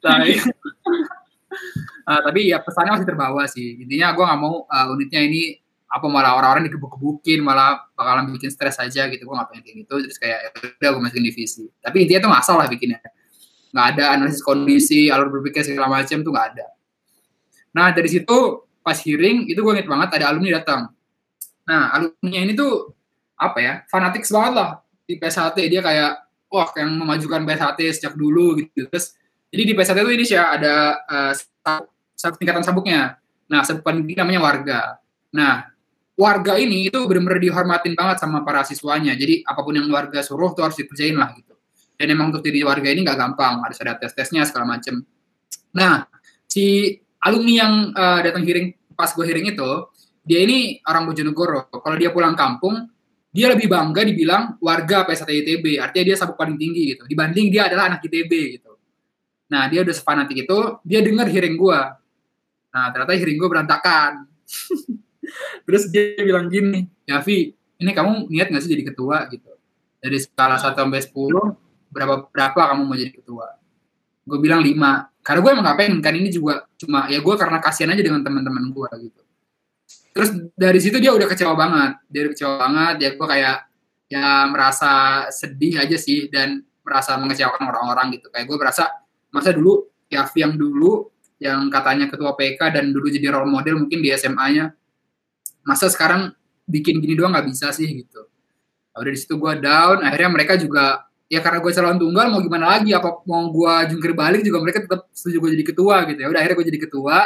Tapi 0.00 0.32
uh, 2.08 2.20
tapi 2.26 2.40
ya 2.48 2.58
pesannya 2.64 2.96
masih 2.96 3.06
terbawa 3.06 3.44
sih. 3.44 3.84
Intinya 3.84 4.16
gue 4.16 4.24
nggak 4.24 4.40
mau 4.40 4.64
uh, 4.64 4.86
unitnya 4.96 5.20
ini 5.20 5.60
apa 5.86 6.02
malah 6.10 6.34
orang-orang 6.34 6.66
dikebuk-kebukin 6.66 7.46
malah 7.46 7.86
bakalan 7.94 8.32
bikin 8.32 8.48
stres 8.48 8.80
aja 8.80 9.12
gitu. 9.12 9.28
Gue 9.28 9.36
nggak 9.36 9.48
pengen 9.52 9.62
kayak 9.62 9.76
gitu. 9.84 9.94
Terus 10.08 10.16
kayak 10.16 10.38
ya 10.40 10.50
udah 10.56 10.88
gue 10.96 11.02
masukin 11.04 11.24
divisi 11.28 11.64
tapi 11.84 12.08
intinya 12.08 12.20
tuh 12.24 12.30
nggak 12.32 12.44
salah 12.48 12.64
bikinnya. 12.64 12.98
Nggak 13.76 13.86
ada 13.92 14.04
analisis 14.16 14.40
kondisi 14.40 15.12
alur 15.12 15.28
berpikir 15.28 15.68
segala 15.68 16.00
macam 16.00 16.24
tuh 16.24 16.32
nggak 16.32 16.48
ada 16.56 16.75
Nah 17.76 17.92
dari 17.92 18.08
situ 18.08 18.64
pas 18.80 18.96
hearing 19.04 19.52
itu 19.52 19.60
gue 19.60 19.72
inget 19.76 19.84
banget 19.84 20.16
ada 20.16 20.32
alumni 20.32 20.56
datang. 20.56 20.88
Nah 21.68 21.92
alumni 21.92 22.38
ini 22.40 22.56
tuh 22.56 22.96
apa 23.36 23.58
ya 23.60 23.72
fanatik 23.92 24.24
banget 24.24 24.52
lah 24.56 24.70
di 25.04 25.20
PSHT 25.20 25.58
dia 25.68 25.84
kayak 25.84 26.24
wah 26.48 26.72
yang 26.80 26.96
memajukan 26.96 27.44
PSHT 27.44 28.00
sejak 28.00 28.14
dulu 28.16 28.56
gitu. 28.64 28.88
Terus 28.88 29.12
jadi 29.52 29.62
di 29.68 29.72
PSHT 29.76 29.98
itu 30.00 30.12
ini 30.16 30.24
sih 30.24 30.40
ada 30.40 30.96
uh, 31.04 31.32
satu 32.16 32.40
tingkatan 32.40 32.64
sabuknya. 32.64 33.20
Nah 33.52 33.60
sabuk 33.60 33.84
ini 33.92 34.16
namanya 34.16 34.40
warga. 34.40 34.80
Nah 35.36 35.68
warga 36.16 36.56
ini 36.56 36.88
itu 36.88 36.96
benar-benar 37.04 37.38
dihormatin 37.44 37.92
banget 37.92 38.24
sama 38.24 38.40
para 38.40 38.64
siswanya. 38.64 39.12
Jadi 39.12 39.44
apa 39.44 39.60
pun 39.60 39.76
yang 39.76 39.86
warga 39.92 40.24
suruh 40.24 40.56
tuh 40.56 40.64
harus 40.64 40.80
dikerjain 40.80 41.14
lah 41.14 41.36
gitu. 41.36 41.52
Dan 41.96 42.12
emang 42.12 42.32
untuk 42.32 42.44
jadi 42.44 42.64
warga 42.64 42.88
ini 42.88 43.04
nggak 43.04 43.16
gampang, 43.16 43.60
harus 43.64 43.76
ada 43.80 43.96
tes-tesnya 43.96 44.44
segala 44.44 44.76
macem. 44.76 45.00
Nah, 45.72 46.04
si 46.44 46.96
alumni 47.26 47.52
yang 47.66 47.72
uh, 47.90 48.22
datang 48.22 48.46
hearing 48.46 48.70
pas 48.94 49.10
gue 49.10 49.26
hearing 49.26 49.50
itu 49.50 49.70
dia 50.26 50.42
ini 50.42 50.82
orang 50.86 51.10
Bojonegoro. 51.10 51.70
Kalau 51.70 51.96
dia 51.98 52.14
pulang 52.14 52.38
kampung 52.38 52.86
dia 53.34 53.52
lebih 53.52 53.68
bangga 53.68 54.00
dibilang 54.06 54.56
warga 54.64 55.04
PSAT 55.04 55.28
ITB 55.28 55.76
artinya 55.76 56.04
dia 56.08 56.16
sabuk 56.16 56.38
paling 56.38 56.56
tinggi 56.56 56.94
gitu. 56.94 57.04
Dibanding 57.04 57.50
dia 57.50 57.66
adalah 57.68 57.90
anak 57.92 58.06
ITB 58.06 58.32
gitu. 58.58 58.78
Nah 59.50 59.66
dia 59.66 59.82
udah 59.82 59.94
sefanatik 59.94 60.46
itu 60.46 60.58
dia 60.86 61.02
dengar 61.02 61.26
hearing 61.26 61.58
gue 61.58 61.80
nah 62.76 62.92
ternyata 62.92 63.12
hearing 63.18 63.38
gue 63.38 63.48
berantakan. 63.50 64.28
Terus 65.66 65.90
dia 65.90 66.22
bilang 66.22 66.46
gini 66.46 66.86
ya 67.02 67.18
Vi 67.20 67.50
ini 67.76 67.92
kamu 67.92 68.30
niat 68.32 68.48
nggak 68.48 68.62
sih 68.62 68.70
jadi 68.72 68.84
ketua? 68.94 69.26
Gitu. 69.28 69.50
Dari 70.00 70.18
skala 70.22 70.56
1 70.56 70.72
sampai 70.72 71.02
10 71.02 71.92
berapa 71.92 72.14
berapa 72.30 72.60
kamu 72.72 72.82
mau 72.86 72.96
jadi 72.96 73.12
ketua? 73.12 73.58
Gue 74.26 74.38
bilang 74.42 74.64
5 74.64 74.74
karena 75.26 75.42
gue 75.42 75.50
emang 75.58 75.66
pengen 75.74 75.98
kan 75.98 76.14
ini 76.14 76.30
juga 76.30 76.70
cuma 76.78 77.10
ya 77.10 77.18
gue 77.18 77.34
karena 77.34 77.58
kasihan 77.58 77.90
aja 77.90 77.98
dengan 77.98 78.22
teman-teman 78.22 78.70
gue 78.70 79.10
gitu. 79.10 79.20
Terus 80.14 80.30
dari 80.54 80.78
situ 80.78 81.02
dia 81.02 81.10
udah 81.10 81.26
kecewa 81.26 81.58
banget 81.58 81.98
dia 82.06 82.20
udah 82.22 82.32
kecewa 82.32 82.54
banget 82.62 82.94
ya 83.02 83.10
gue 83.18 83.26
kayak 83.26 83.56
ya 84.06 84.26
merasa 84.46 84.92
sedih 85.34 85.82
aja 85.82 85.98
sih 85.98 86.30
dan 86.30 86.62
merasa 86.86 87.18
mengecewakan 87.18 87.66
orang-orang 87.66 88.14
gitu. 88.14 88.30
Kayak 88.30 88.46
gue 88.46 88.56
merasa 88.62 88.86
masa 89.34 89.50
dulu 89.50 89.90
ya 90.06 90.22
yang 90.38 90.54
dulu 90.54 91.10
yang 91.42 91.66
katanya 91.74 92.06
ketua 92.06 92.38
PK 92.38 92.70
dan 92.70 92.94
dulu 92.94 93.10
jadi 93.10 93.34
role 93.34 93.50
model 93.50 93.82
mungkin 93.82 93.98
di 94.00 94.14
SMA-nya 94.14 94.70
masa 95.66 95.90
sekarang 95.90 96.30
bikin 96.70 97.02
gini 97.02 97.18
doang 97.18 97.34
nggak 97.34 97.50
bisa 97.50 97.74
sih 97.74 97.90
gitu. 97.90 98.30
Nah, 98.94 99.02
udah 99.02 99.12
di 99.12 99.18
situ 99.18 99.34
gue 99.34 99.52
down 99.58 100.06
akhirnya 100.06 100.30
mereka 100.30 100.54
juga 100.54 101.05
ya 101.26 101.42
karena 101.42 101.58
gue 101.58 101.72
calon 101.74 101.98
tunggal 101.98 102.26
mau 102.30 102.40
gimana 102.40 102.78
lagi? 102.78 102.94
Apa 102.94 103.22
mau 103.26 103.50
gue 103.50 103.74
jungkir 103.94 104.12
balik 104.14 104.42
juga 104.46 104.58
mereka 104.62 104.82
tetap 104.86 105.10
setuju 105.10 105.42
gue 105.42 105.50
jadi 105.58 105.64
ketua 105.66 105.96
gitu. 106.10 106.20
Ya 106.22 106.28
udah 106.30 106.40
akhirnya 106.42 106.56
gue 106.58 106.68
jadi 106.70 106.80
ketua. 106.86 107.18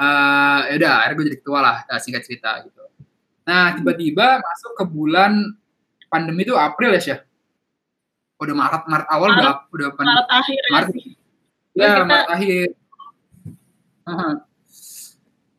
Uh, 0.00 0.60
ya 0.72 0.74
udah 0.80 0.92
akhirnya 1.04 1.16
gue 1.16 1.26
jadi 1.28 1.38
ketua 1.44 1.58
lah 1.60 1.76
singkat 2.00 2.22
cerita 2.24 2.50
gitu. 2.64 2.82
Nah 3.44 3.76
tiba-tiba 3.76 4.40
masuk 4.40 4.72
ke 4.80 4.84
bulan 4.88 5.52
pandemi 6.08 6.42
itu 6.42 6.56
April 6.56 6.96
ya 6.96 7.00
sih 7.00 7.18
udah 8.40 8.54
Maret 8.56 8.82
Maret 8.88 9.08
awal 9.12 9.28
Maret, 9.36 9.40
udah 9.44 9.54
udah 9.68 9.88
pandemi. 9.92 10.16
Maret 10.16 10.28
akhir 10.32 10.56
ya 10.56 10.70
Maret, 10.72 10.92
ya, 10.96 11.84
ya 11.84 11.92
Maret 12.08 12.28
akhir. 12.32 12.68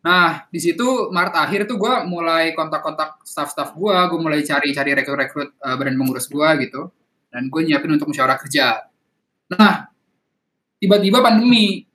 Nah, 0.01 0.29
di 0.49 0.57
situ 0.59 0.87
Maret 1.13 1.35
akhir 1.37 1.69
tuh 1.69 1.77
gue 1.77 1.93
mulai 2.09 2.57
kontak-kontak 2.57 3.21
staff-staff 3.21 3.77
gue, 3.77 3.95
gue 4.09 4.19
mulai 4.19 4.41
cari-cari 4.41 4.97
rekrut-rekrut 4.97 5.61
uh, 5.61 5.75
badan 5.77 5.93
pengurus 5.93 6.25
gue 6.25 6.49
gitu 6.65 6.89
dan 7.31 7.47
gue 7.47 7.61
nyiapin 7.63 7.95
untuk 7.95 8.11
musyawarah 8.11 8.37
kerja. 8.37 8.83
Nah, 9.55 9.87
tiba-tiba 10.77 11.23
pandemi, 11.23 11.87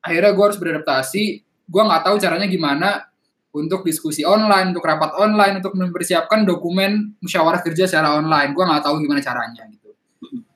akhirnya 0.00 0.32
gue 0.32 0.44
harus 0.48 0.58
beradaptasi. 0.58 1.24
Gue 1.68 1.82
nggak 1.84 2.02
tahu 2.08 2.16
caranya 2.16 2.48
gimana 2.48 3.04
untuk 3.52 3.84
diskusi 3.84 4.24
online, 4.24 4.72
untuk 4.72 4.88
rapat 4.88 5.12
online, 5.20 5.60
untuk 5.60 5.76
mempersiapkan 5.76 6.48
dokumen 6.48 7.20
musyawarah 7.20 7.60
kerja 7.60 7.84
secara 7.84 8.16
online. 8.16 8.56
Gue 8.56 8.64
nggak 8.64 8.82
tahu 8.88 9.04
gimana 9.04 9.20
caranya 9.20 9.68
gitu. 9.68 9.92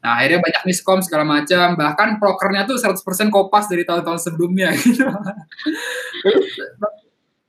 Nah, 0.02 0.18
akhirnya 0.18 0.40
banyak 0.42 0.62
miskom 0.66 0.98
segala 1.04 1.22
macam. 1.28 1.76
Bahkan 1.76 2.08
prokernya 2.16 2.66
tuh 2.66 2.80
100% 2.80 3.30
kopas 3.30 3.68
dari 3.68 3.84
tahun-tahun 3.84 4.18
sebelumnya 4.18 4.72
gitu. 4.80 5.06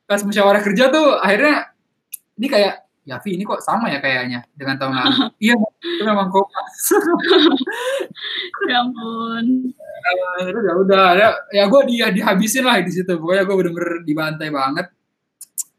Pas 0.03 0.19
musyawarah 0.21 0.61
kerja 0.61 0.91
tuh 0.91 1.17
akhirnya 1.17 1.73
ini 2.37 2.47
kayak 2.51 2.82
ya 3.03 3.19
Vi 3.19 3.35
ini 3.35 3.43
kok 3.43 3.59
sama 3.59 3.91
ya 3.91 3.99
kayaknya 3.99 4.47
dengan 4.55 4.75
tahun 4.79 4.93
lalu. 4.95 5.13
iya, 5.51 5.55
itu 5.59 6.03
memang 6.03 6.27
kopas. 6.31 6.75
ya 8.71 8.79
ampun. 8.79 9.71
Uh, 10.03 10.47
ya 10.51 10.73
udah, 10.79 11.07
ya, 11.15 11.29
ya 11.51 11.63
gue 11.67 11.81
dia 11.91 12.07
dihabisin 12.11 12.63
lah 12.63 12.79
di 12.79 12.91
situ. 12.91 13.11
Pokoknya 13.19 13.43
gue 13.43 13.55
bener-bener 13.59 13.93
dibantai 14.07 14.49
banget. 14.51 14.87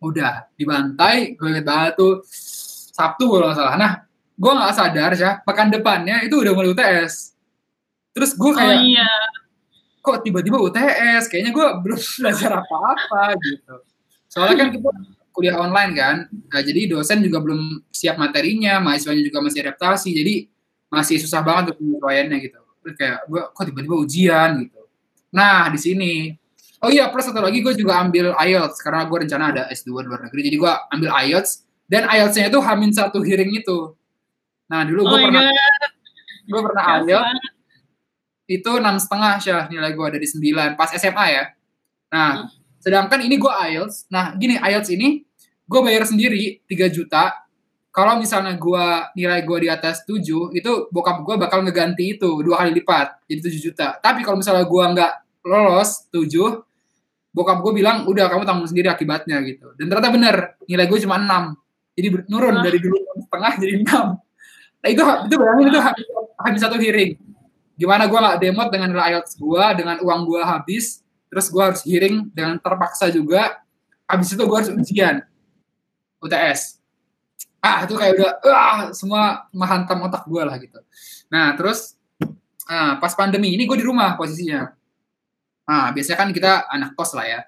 Udah 0.04 0.52
dibantai, 0.56 1.32
gue 1.32 1.48
inget 1.48 1.64
banget 1.64 1.96
tuh 1.96 2.20
Sabtu 2.94 3.24
kalau 3.26 3.48
nggak 3.48 3.56
salah. 3.56 3.74
Nah, 3.80 3.92
gue 4.36 4.52
nggak 4.52 4.74
sadar 4.76 5.10
ya, 5.16 5.40
pekan 5.40 5.72
depannya 5.72 6.20
itu 6.28 6.36
udah 6.36 6.52
mulai 6.52 6.70
UTS. 6.76 7.34
Terus 8.14 8.36
gue 8.36 8.52
kayak, 8.52 8.78
oh, 8.78 8.84
iya. 8.84 9.10
kok 10.04 10.22
tiba-tiba 10.22 10.60
UTS? 10.60 11.26
Kayaknya 11.32 11.52
gue 11.56 11.66
belum 11.88 12.00
belajar 12.20 12.50
apa-apa 12.60 13.22
gitu. 13.40 13.74
Soalnya 14.28 14.56
kan 14.60 14.68
kita 14.76 14.90
kuliah 15.34 15.58
online 15.58 15.92
kan. 15.98 16.16
Nah, 16.30 16.62
jadi 16.62 16.86
dosen 16.86 17.18
juga 17.26 17.42
belum 17.42 17.82
siap 17.90 18.14
materinya, 18.22 18.78
mahasiswanya 18.78 19.26
juga 19.26 19.42
masih 19.42 19.66
adaptasi. 19.66 20.10
Jadi 20.14 20.34
masih 20.86 21.18
susah 21.18 21.42
banget 21.42 21.74
untuk 21.74 21.82
penyesuaiannya 21.82 22.38
gitu. 22.38 22.60
Terus 22.86 22.94
kayak 22.94 23.18
gue 23.26 23.42
kok 23.50 23.64
tiba-tiba 23.66 23.96
ujian 23.98 24.50
gitu. 24.62 24.80
Nah, 25.34 25.66
di 25.74 25.78
sini 25.82 26.12
Oh 26.84 26.92
iya, 26.92 27.08
plus 27.08 27.24
satu 27.24 27.40
lagi 27.40 27.64
gue 27.64 27.72
juga 27.72 27.96
ambil 27.96 28.36
IELTS 28.36 28.76
karena 28.84 29.08
gue 29.08 29.18
rencana 29.24 29.44
ada 29.56 29.62
S2 29.72 30.04
luar 30.04 30.20
negeri. 30.28 30.52
Jadi 30.52 30.56
gue 30.60 30.72
ambil 30.92 31.10
IELTS 31.16 31.64
dan 31.88 32.04
IELTS-nya 32.12 32.52
itu 32.52 32.60
hamin 32.60 32.92
satu 32.92 33.24
hearing 33.24 33.56
itu. 33.56 33.96
Nah, 34.68 34.84
dulu 34.84 35.08
gue 35.08 35.16
oh 35.16 35.24
pernah 35.24 35.48
gue 36.44 36.60
pernah 36.60 36.84
IELTS 37.00 37.40
itu 38.44 38.70
enam 38.76 39.00
setengah 39.00 39.32
sih 39.40 39.56
nilai 39.72 39.96
gue 39.96 40.08
dari 40.12 40.26
sembilan 40.28 40.76
pas 40.76 40.92
SMA 40.92 41.26
ya. 41.32 41.44
Nah, 42.12 42.30
hmm 42.44 42.63
Sedangkan 42.84 43.24
ini 43.24 43.40
gue 43.40 43.48
IELTS. 43.48 44.12
Nah, 44.12 44.36
gini 44.36 44.60
IELTS 44.60 44.92
ini 44.92 45.24
gue 45.64 45.80
bayar 45.80 46.04
sendiri 46.04 46.60
3 46.68 46.92
juta. 46.92 47.32
Kalau 47.94 48.20
misalnya 48.20 48.52
gue 48.58 48.84
nilai 49.16 49.40
gue 49.46 49.58
di 49.64 49.68
atas 49.72 50.04
7, 50.04 50.52
itu 50.52 50.72
bokap 50.92 51.24
gue 51.24 51.40
bakal 51.40 51.64
ngeganti 51.64 52.18
itu 52.18 52.26
dua 52.42 52.60
kali 52.60 52.74
lipat, 52.74 53.24
jadi 53.30 53.40
7 53.40 53.66
juta. 53.70 53.86
Tapi 54.02 54.20
kalau 54.26 54.36
misalnya 54.36 54.66
gue 54.66 54.84
nggak 54.84 55.12
lolos 55.46 56.10
7, 56.10 56.28
bokap 57.30 57.62
gue 57.62 57.72
bilang 57.72 58.04
udah 58.10 58.26
kamu 58.28 58.42
tanggung 58.44 58.66
sendiri 58.66 58.90
akibatnya 58.90 59.38
gitu. 59.46 59.72
Dan 59.78 59.88
ternyata 59.88 60.10
bener, 60.10 60.36
nilai 60.66 60.84
gue 60.90 60.98
cuma 61.06 61.22
6. 61.22 61.54
Jadi 61.94 62.08
nurun 62.26 62.56
dari 62.66 62.78
dulu 62.82 62.98
setengah 63.22 63.52
jadi 63.62 63.74
6. 63.86 63.86
Nah 64.84 64.88
itu 64.90 65.02
itu 65.30 65.34
bayangin 65.38 65.66
itu 65.70 65.80
habis, 65.80 66.06
habis 66.42 66.60
satu 66.60 66.76
hearing. 66.82 67.14
Gimana 67.78 68.10
gue 68.10 68.18
nggak 68.18 68.38
demot 68.42 68.68
dengan 68.74 68.90
nilai 68.90 69.14
IELTS 69.14 69.38
gue, 69.38 69.64
dengan 69.78 69.96
uang 70.02 70.20
gue 70.26 70.42
habis, 70.42 71.03
terus 71.34 71.50
gue 71.50 71.62
harus 71.62 71.82
hearing 71.82 72.30
dengan 72.30 72.62
terpaksa 72.62 73.10
juga. 73.10 73.58
Habis 74.06 74.38
itu 74.38 74.42
gue 74.46 74.54
harus 74.54 74.70
ujian. 74.70 75.26
UTS 76.22 76.84
ah 77.64 77.88
itu 77.88 77.96
kayak 77.96 78.12
udah 78.20 78.30
ah 78.52 78.80
semua 78.92 79.48
menghantam 79.56 80.04
otak 80.04 80.28
gue 80.28 80.42
lah 80.44 80.60
gitu. 80.60 80.76
Nah 81.32 81.56
terus 81.56 81.96
ah, 82.68 83.00
pas 83.00 83.16
pandemi 83.16 83.56
ini 83.56 83.64
gue 83.64 83.80
di 83.80 83.86
rumah 83.88 84.12
posisinya. 84.20 84.68
Nah 85.64 85.88
biasanya 85.96 86.18
kan 86.20 86.28
kita 86.36 86.68
anak 86.68 86.92
kos 86.92 87.16
lah 87.16 87.24
ya. 87.24 87.40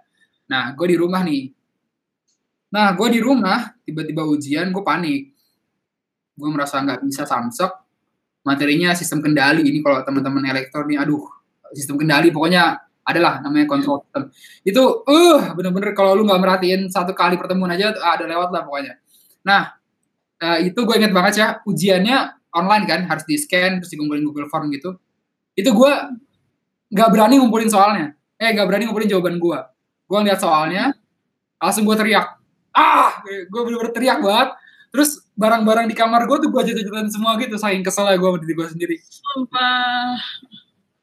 Nah 0.48 0.72
gue 0.72 0.86
di 0.88 0.96
rumah 0.96 1.20
nih. 1.20 1.52
Nah 2.72 2.96
gue 2.96 3.08
di 3.12 3.20
rumah 3.20 3.76
tiba-tiba 3.84 4.24
ujian 4.24 4.72
gue 4.72 4.80
panik. 4.80 5.36
Gue 6.32 6.48
merasa 6.48 6.80
nggak 6.80 7.04
bisa 7.04 7.28
samsek. 7.28 7.84
Materinya 8.40 8.96
sistem 8.96 9.20
kendali 9.20 9.68
ini 9.68 9.84
kalau 9.84 10.00
teman-teman 10.00 10.48
elektro 10.48 10.80
nih 10.88 10.96
aduh 10.96 11.28
sistem 11.76 12.00
kendali. 12.00 12.32
Pokoknya 12.32 12.85
adalah 13.06 13.38
namanya 13.38 13.70
control 13.70 14.02
system. 14.02 14.22
Itu 14.66 15.06
uh 15.06 15.54
bener-bener 15.54 15.94
kalau 15.94 16.18
lu 16.18 16.26
nggak 16.26 16.42
merhatiin 16.42 16.90
satu 16.90 17.14
kali 17.14 17.38
pertemuan 17.38 17.70
aja 17.70 17.94
ada 17.94 18.26
lewat 18.26 18.50
lah 18.50 18.66
pokoknya. 18.66 18.98
Nah, 19.46 19.78
uh, 20.42 20.58
itu 20.58 20.74
gue 20.82 20.94
inget 20.98 21.14
banget 21.14 21.34
ya 21.38 21.48
ujiannya 21.62 22.34
online 22.50 22.84
kan 22.84 23.00
harus 23.06 23.22
di 23.22 23.38
scan 23.38 23.78
terus 23.78 23.94
dikumpulin 23.94 24.26
Google 24.26 24.50
Form 24.50 24.66
gitu. 24.74 24.98
Itu 25.54 25.70
gue 25.70 25.92
nggak 26.90 27.08
berani 27.14 27.38
ngumpulin 27.38 27.70
soalnya. 27.70 28.18
Eh 28.36 28.50
nggak 28.50 28.66
berani 28.66 28.90
ngumpulin 28.90 29.06
jawaban 29.06 29.38
gue. 29.38 29.58
Gue 30.10 30.18
ngeliat 30.18 30.42
soalnya 30.42 30.90
langsung 31.62 31.86
gue 31.86 31.94
teriak. 31.94 32.42
Ah, 32.74 33.22
gue 33.24 33.60
bener-bener 33.62 33.94
teriak 33.94 34.18
banget. 34.18 34.50
Terus 34.90 35.22
barang-barang 35.36 35.86
di 35.86 35.94
kamar 35.94 36.26
gue 36.26 36.36
tuh 36.42 36.48
gue 36.48 36.62
jatuh-jatuhin 36.72 37.12
semua 37.12 37.36
gitu, 37.36 37.54
saking 37.60 37.84
kesel 37.84 38.08
ya 38.08 38.16
gue 38.16 38.28
sama 38.28 38.38
diri 38.40 38.54
gue 38.56 38.66
sendiri. 38.66 38.96
Sumpah 39.04 40.16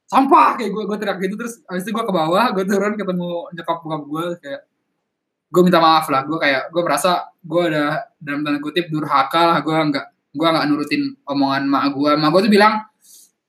sampah 0.07 0.59
kayak 0.59 0.71
gue 0.71 0.83
gue 0.85 0.97
teriak 0.99 1.17
gitu 1.23 1.35
terus 1.39 1.53
habis 1.65 1.83
itu 1.87 1.91
gue 1.95 2.03
ke 2.05 2.13
bawah 2.13 2.45
gue 2.53 2.63
turun 2.67 2.93
ketemu 2.93 3.29
nyokap 3.55 3.77
bokap 3.81 4.03
gue 4.05 4.25
kayak 4.43 4.61
gue 5.53 5.61
minta 5.61 5.77
maaf 5.77 6.09
lah. 6.09 6.25
Gue 6.25 6.41
kayak 6.41 6.73
gue 6.73 6.81
merasa 6.81 7.29
gue 7.45 7.61
ada 7.69 8.09
dalam 8.17 8.41
tanda 8.41 8.57
kutip 8.57 8.89
durhaka 8.89 9.41
lah. 9.45 9.57
Gue 9.61 9.77
nggak 9.77 10.05
gue 10.33 10.47
nggak 10.49 10.65
nurutin 10.65 11.13
omongan 11.29 11.63
mak 11.69 11.93
gue 11.93 12.11
mak 12.17 12.29
gue 12.33 12.41
tuh 12.49 12.51
bilang 12.51 12.81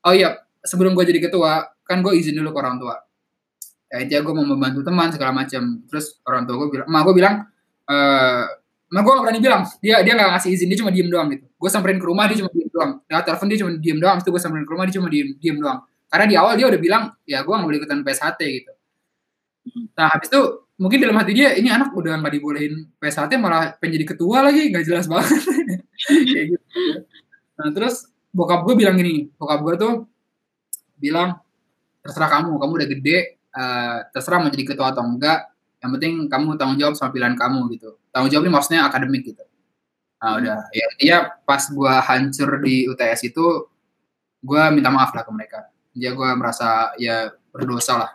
oh 0.04 0.12
iya 0.12 0.37
sebelum 0.61 0.92
gue 0.92 1.04
jadi 1.08 1.32
ketua 1.32 1.64
kan 1.88 2.04
gue 2.04 2.12
izin 2.12 2.37
dulu 2.37 2.52
ke 2.52 2.58
orang 2.61 2.76
tua. 2.76 3.00
Ya 3.88 4.04
intinya 4.04 4.20
gue 4.20 4.34
mau 4.37 4.44
membantu 4.44 4.84
teman 4.84 5.08
segala 5.08 5.32
macam. 5.32 5.80
Terus 5.88 6.20
orang 6.28 6.44
tua 6.44 6.61
gue 6.61 6.68
bilang 6.76 6.87
mak 6.92 7.02
gue 7.08 7.14
bilang 7.16 7.34
eh 7.88 8.44
mak 8.92 9.00
gue 9.00 9.12
gak 9.16 9.25
berani 9.25 9.40
bilang. 9.40 9.62
Dia 9.80 10.04
dia 10.04 10.12
nggak 10.12 10.28
ngasih 10.37 10.50
izin 10.61 10.68
dia 10.68 10.78
cuma 10.84 10.92
diem 10.92 11.08
doang 11.08 11.32
gitu. 11.32 11.49
Gue 11.56 11.70
samperin 11.73 11.96
ke 11.96 12.04
rumah 12.04 12.28
dia 12.28 12.37
cuma 12.44 12.52
diem 12.52 12.68
doang. 12.68 13.00
Nah 13.00 13.25
telepon 13.25 13.49
dia 13.49 13.58
cuma 13.64 13.73
diem 13.80 13.96
doang. 13.96 14.20
Itu 14.20 14.28
gue 14.28 14.42
samperin 14.44 14.68
ke 14.68 14.73
rumah 14.76 14.84
dia 14.84 14.94
cuma 15.00 15.08
diem 15.08 15.32
diem 15.40 15.56
doang 15.56 15.80
karena 16.14 16.30
di 16.30 16.38
awal 16.38 16.54
dia 16.54 16.71
udah 16.71 16.78
bilang, 16.78 17.11
ya 17.26 17.42
gue 17.42 17.50
gak 17.50 17.66
boleh 17.66 17.78
ikutan 17.83 18.06
PSHT 18.06 18.40
gitu. 18.47 18.71
Nah 19.99 20.14
habis 20.14 20.30
itu 20.30 20.62
mungkin 20.78 21.02
dalam 21.02 21.18
hati 21.18 21.35
dia, 21.35 21.59
ini 21.59 21.75
anak 21.75 21.90
udah 21.90 22.23
gak 22.23 22.38
dibolehin 22.38 22.87
PSHT 23.02 23.35
malah 23.35 23.75
pengen 23.83 23.99
jadi 23.99 24.06
ketua 24.14 24.47
lagi, 24.47 24.71
gak 24.71 24.87
jelas 24.87 25.11
banget. 25.11 25.42
Kayak 26.30 26.47
gitu. 26.54 26.64
Nah 27.59 27.68
terus 27.75 28.06
bokap 28.30 28.62
gue 28.62 28.78
bilang 28.78 28.94
gini, 28.94 29.26
bokap 29.35 29.59
gue 29.66 29.75
tuh 29.75 29.92
bilang, 31.02 31.35
terserah 32.06 32.30
kamu, 32.30 32.62
kamu 32.62 32.73
udah 32.78 32.88
gede, 32.94 33.18
uh, 33.50 33.99
terserah 34.14 34.38
mau 34.38 34.54
jadi 34.54 34.64
ketua 34.71 34.94
atau 34.94 35.02
enggak, 35.02 35.50
yang 35.83 35.99
penting 35.99 36.30
kamu 36.30 36.54
tanggung 36.54 36.78
jawab 36.78 36.94
sama 36.94 37.11
pilihan 37.11 37.35
kamu 37.35 37.75
gitu. 37.75 37.99
Tanggung 38.14 38.30
jawab 38.30 38.47
ini 38.47 38.54
maksudnya 38.54 38.87
akademik 38.87 39.35
gitu. 39.35 39.42
Nah 40.23 40.38
udah, 40.38 40.71
ya 40.71 40.87
dia 40.94 41.16
pas 41.42 41.66
gue 41.66 41.94
hancur 42.06 42.62
di 42.62 42.87
UTS 42.87 43.35
itu, 43.35 43.66
gue 44.47 44.62
minta 44.71 44.94
maaf 44.94 45.11
lah 45.11 45.26
ke 45.26 45.35
mereka 45.35 45.74
ya 45.94 46.10
gue 46.12 46.28
merasa 46.36 46.92
ya 46.98 47.30
berdosa 47.54 47.94
lah 47.98 48.10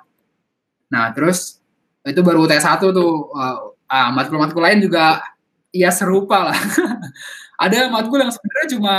nah 0.91 1.11
terus 1.15 1.59
itu 2.07 2.21
baru 2.23 2.47
UTS 2.47 2.63
satu 2.63 2.95
tuh 2.95 3.31
uh, 3.35 3.75
ah, 3.89 4.09
matkul-matkul 4.13 4.61
lain 4.61 4.79
juga 4.85 5.19
ya 5.73 5.89
serupa 5.93 6.49
lah. 6.51 6.57
ada 7.63 7.89
matkul 7.91 8.21
yang 8.21 8.31
sebenarnya 8.33 8.67
cuma 8.77 8.95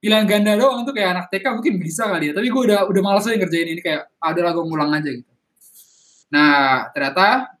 pilihan 0.00 0.24
ganda 0.24 0.52
doang 0.54 0.86
tuh 0.86 0.94
kayak 0.94 1.10
anak 1.18 1.26
TK 1.28 1.44
mungkin 1.58 1.74
bisa 1.82 2.06
kali 2.06 2.30
ya. 2.30 2.32
Tapi 2.32 2.48
gue 2.48 2.62
udah 2.72 2.80
udah 2.88 3.02
malas 3.02 3.26
aja 3.26 3.36
ngerjain 3.36 3.68
ini 3.74 3.82
kayak 3.82 4.10
ada 4.22 4.40
lagu 4.40 4.62
ngulang 4.64 4.94
aja 4.94 5.10
gitu. 5.10 5.32
Nah 6.32 6.88
ternyata 6.94 7.58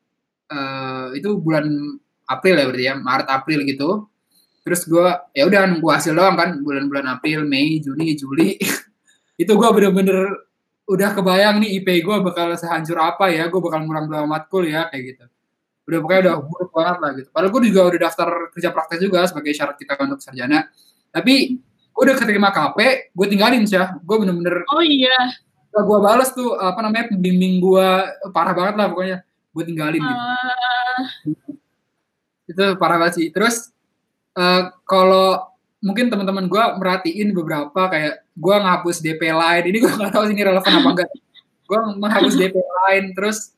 uh, 0.50 1.12
itu 1.14 1.36
bulan 1.38 1.66
April 2.26 2.54
ya 2.58 2.64
berarti 2.66 2.84
ya 2.86 2.94
Maret 2.98 3.28
April 3.30 3.60
gitu. 3.66 3.90
Terus 4.66 4.82
gue 4.82 5.06
ya 5.30 5.46
udah 5.46 5.62
nunggu 5.70 5.88
hasil 5.94 6.10
doang 6.10 6.34
kan 6.34 6.58
bulan-bulan 6.58 7.06
April, 7.18 7.46
Mei, 7.46 7.78
Juni, 7.78 8.18
Juli. 8.18 8.58
itu 9.36 9.52
gue 9.52 9.68
bener-bener 9.72 10.48
udah 10.86 11.08
kebayang 11.12 11.60
nih 11.60 11.80
IP 11.82 12.04
gue 12.04 12.16
bakal 12.24 12.56
sehancur 12.56 12.96
apa 13.00 13.28
ya, 13.32 13.48
gue 13.48 13.60
bakal 13.60 13.84
ngulang 13.84 14.08
berapa 14.08 14.26
matkul 14.28 14.64
ya 14.64 14.88
kayak 14.88 15.04
gitu 15.14 15.26
udah 15.86 15.98
pokoknya 16.02 16.20
udah 16.26 16.34
buruk 16.42 16.70
banget 16.74 16.96
lah 16.98 17.10
gitu. 17.14 17.28
Padahal 17.30 17.50
gue 17.54 17.62
juga 17.70 17.80
udah 17.86 18.00
daftar 18.10 18.28
kerja 18.50 18.68
praktek 18.74 18.98
juga 19.06 19.18
sebagai 19.30 19.52
syarat 19.54 19.76
kita 19.78 19.94
untuk 20.02 20.18
sarjana. 20.18 20.66
Tapi 21.14 21.34
gue 21.62 22.02
udah 22.02 22.16
keterima 22.18 22.50
KP, 22.50 22.78
gue 23.14 23.26
tinggalin 23.30 23.62
sih 23.64 23.78
Gue 24.02 24.16
bener-bener. 24.18 24.66
Oh 24.74 24.82
iya. 24.82 25.14
Gue 25.70 25.98
balas 26.02 26.34
tuh 26.34 26.58
apa 26.58 26.82
namanya 26.82 27.14
pembimbing 27.14 27.62
gue 27.62 27.88
parah 28.34 28.52
banget 28.52 28.74
lah 28.82 28.86
pokoknya. 28.90 29.18
Gue 29.54 29.62
tinggalin 29.62 30.02
gitu. 30.02 30.22
Uh... 30.26 31.02
Itu 32.50 32.64
parah 32.82 32.98
banget 32.98 33.22
sih. 33.22 33.26
Terus 33.30 33.70
uh, 34.34 34.74
kalau 34.82 35.54
mungkin 35.78 36.10
teman-teman 36.10 36.50
gue 36.50 36.64
merhatiin 36.82 37.30
beberapa 37.30 37.86
kayak 37.86 38.25
gue 38.36 38.56
ngapus 38.60 39.00
DP 39.00 39.32
lain. 39.32 39.64
Ini 39.72 39.78
gue 39.80 39.90
gak 40.04 40.12
tahu 40.12 40.24
ini 40.30 40.44
relevan 40.44 40.72
apa 40.84 40.90
enggak. 40.92 41.10
gue 41.66 41.80
menghapus 41.98 42.34
DP 42.38 42.54
lain 42.62 43.04
terus 43.10 43.50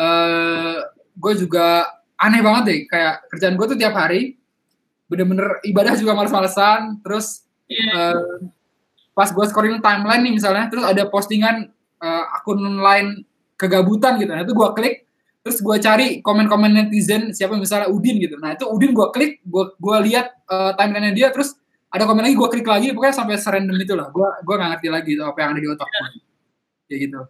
uh, 0.00 0.80
gue 1.12 1.32
juga 1.36 1.84
aneh 2.16 2.40
banget 2.40 2.62
deh 2.64 2.80
kayak 2.88 3.28
kerjaan 3.28 3.54
gue 3.60 3.66
tuh 3.68 3.78
tiap 3.78 3.92
hari 3.92 4.40
bener-bener 5.12 5.60
ibadah 5.68 5.92
juga 5.94 6.16
males-malesan 6.16 7.04
terus 7.04 7.44
yeah. 7.68 8.16
uh, 8.16 8.48
pas 9.12 9.28
gue 9.30 9.44
scrolling 9.46 9.78
timeline 9.84 10.22
nih 10.24 10.34
misalnya 10.40 10.66
terus 10.72 10.88
ada 10.88 11.04
postingan 11.06 11.70
uh, 12.00 12.24
akun 12.34 12.58
lain 12.80 13.22
kegabutan 13.54 14.18
gitu 14.18 14.32
nah 14.32 14.42
itu 14.42 14.56
gue 14.56 14.68
klik 14.74 14.96
terus 15.44 15.60
gue 15.60 15.76
cari 15.76 16.06
komen-komen 16.24 16.72
netizen 16.72 17.30
siapa 17.30 17.54
misalnya 17.60 17.92
Udin 17.92 18.18
gitu 18.18 18.40
nah 18.40 18.56
itu 18.56 18.64
Udin 18.66 18.96
gue 18.96 19.06
klik 19.12 19.44
gue 19.44 19.64
gue 19.76 19.96
lihat 20.10 20.32
uh, 20.48 20.72
timelinenya 20.74 21.14
dia 21.14 21.28
terus 21.30 21.54
ada 21.94 22.10
komen 22.10 22.26
lagi 22.26 22.34
gue 22.34 22.48
klik 22.50 22.66
lagi 22.66 22.90
pokoknya 22.90 23.14
sampai 23.14 23.38
serandom 23.38 23.78
itu 23.78 23.94
lah. 23.94 24.10
Gue 24.10 24.26
gue 24.42 24.54
gak 24.58 24.70
ngerti 24.74 24.88
lagi 24.90 25.10
tuh 25.14 25.26
apa 25.30 25.38
yang 25.38 25.50
ada 25.54 25.60
di 25.62 25.68
otak 25.70 25.86
gue 25.86 26.08
kayak 26.90 27.00
gitu. 27.06 27.20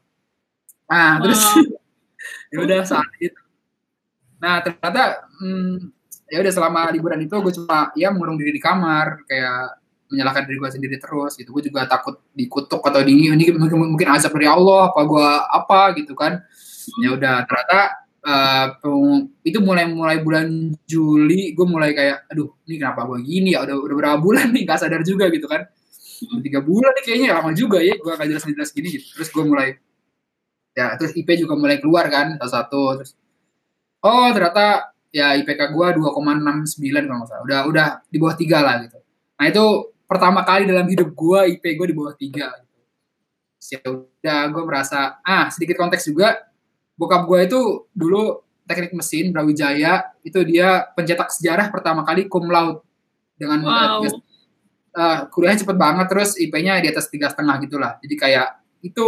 Nah 0.89 1.11
terus 1.21 1.43
ya 2.53 2.57
udah 2.65 2.81
saat 2.89 3.11
itu. 3.21 3.41
Nah 4.41 4.65
ternyata 4.65 5.29
hmm, 5.37 5.73
ya 6.33 6.39
udah 6.41 6.53
selama 6.57 6.81
liburan 6.97 7.21
itu 7.21 7.37
gue 7.37 7.53
cuma 7.61 7.93
ya 7.93 8.09
mengurung 8.09 8.41
diri 8.41 8.57
di 8.57 8.63
kamar 8.63 9.29
kayak 9.29 9.85
menyalahkan 10.09 10.49
diri 10.49 10.57
gue 10.57 10.71
sendiri 10.73 10.97
terus 10.97 11.37
gitu. 11.37 11.53
Gue 11.53 11.69
juga 11.69 11.85
takut 11.85 12.25
dikutuk 12.33 12.81
atau 12.81 13.05
di 13.05 13.29
ini 13.29 13.53
mungkin, 13.53 13.77
mungkin 13.93 14.09
azab 14.17 14.33
dari 14.33 14.49
Allah 14.49 14.89
apa 14.89 15.01
gue 15.05 15.29
apa 15.53 15.81
gitu 16.01 16.17
kan. 16.17 16.41
Ya 17.05 17.13
udah 17.13 17.45
ternyata 17.45 18.04
uh, 18.25 18.67
itu 19.45 19.59
mulai 19.61 19.85
mulai 19.89 20.19
bulan 20.25 20.73
Juli 20.89 21.53
gue 21.53 21.67
mulai 21.69 21.93
kayak 21.93 22.29
aduh 22.33 22.51
ini 22.65 22.81
kenapa 22.81 23.05
gue 23.05 23.21
gini 23.23 23.55
ya 23.55 23.63
udah 23.69 23.77
udah 23.79 23.97
berapa 23.97 24.19
bulan 24.19 24.51
nih 24.51 24.65
gak 24.65 24.81
sadar 24.81 25.05
juga 25.05 25.29
gitu 25.29 25.45
kan 25.45 25.69
tiga 26.41 26.65
bulan 26.65 26.91
nih 26.97 27.05
kayaknya 27.05 27.29
lama 27.37 27.53
juga 27.53 27.79
ya 27.85 27.95
gue 27.95 28.13
gak 28.13 28.29
jelas 28.29 28.45
jelas 28.49 28.71
gini 28.73 28.89
gitu 28.97 29.07
terus 29.15 29.29
gue 29.29 29.45
mulai 29.45 29.77
ya 30.75 30.97
terus 30.99 31.13
IP 31.15 31.29
juga 31.39 31.55
mulai 31.55 31.79
keluar 31.79 32.09
kan 32.09 32.35
satu 32.41 32.51
satu 32.51 32.83
terus 32.99 33.13
oh 34.03 34.29
ternyata 34.33 34.95
ya 35.15 35.39
IPK 35.39 35.71
gue 35.71 35.87
2,69 36.03 37.07
kalau 37.07 37.19
nggak 37.23 37.31
salah. 37.31 37.43
Udah 37.47 37.61
udah 37.71 37.87
di 38.11 38.19
bawah 38.19 38.35
tiga 38.35 38.59
lah 38.67 38.83
gitu. 38.83 38.99
Nah 39.39 39.47
itu 39.47 39.65
pertama 40.11 40.43
kali 40.43 40.67
dalam 40.67 40.91
hidup 40.91 41.15
gue 41.15 41.41
IP 41.55 41.65
gue 41.79 41.87
di 41.87 41.97
bawah 41.97 42.15
tiga. 42.19 42.51
Gitu. 42.59 43.79
Ya 43.79 43.81
udah 43.87 44.41
gue 44.51 44.63
merasa 44.67 45.23
ah 45.23 45.47
sedikit 45.55 45.79
konteks 45.79 46.11
juga 46.11 46.43
bokap 46.95 47.27
gue 47.27 47.41
itu 47.47 47.61
dulu 47.91 48.43
teknik 48.65 48.97
mesin 48.97 49.35
Brawijaya 49.35 50.15
itu 50.25 50.41
dia 50.47 50.89
pencetak 50.97 51.29
sejarah 51.35 51.69
pertama 51.69 52.07
kali 52.07 52.31
cum 52.31 52.49
laude 52.49 52.81
dengan 53.37 53.61
wow. 53.67 54.01
uh, 54.95 55.19
kuliahnya 55.29 55.67
cepet 55.67 55.77
banget 55.77 56.07
terus 56.09 56.39
IP-nya 56.39 56.81
di 56.81 56.89
atas 56.89 57.11
tiga 57.11 57.29
setengah 57.29 57.61
gitulah 57.67 57.93
jadi 58.01 58.15
kayak 58.17 58.49
itu 58.81 59.07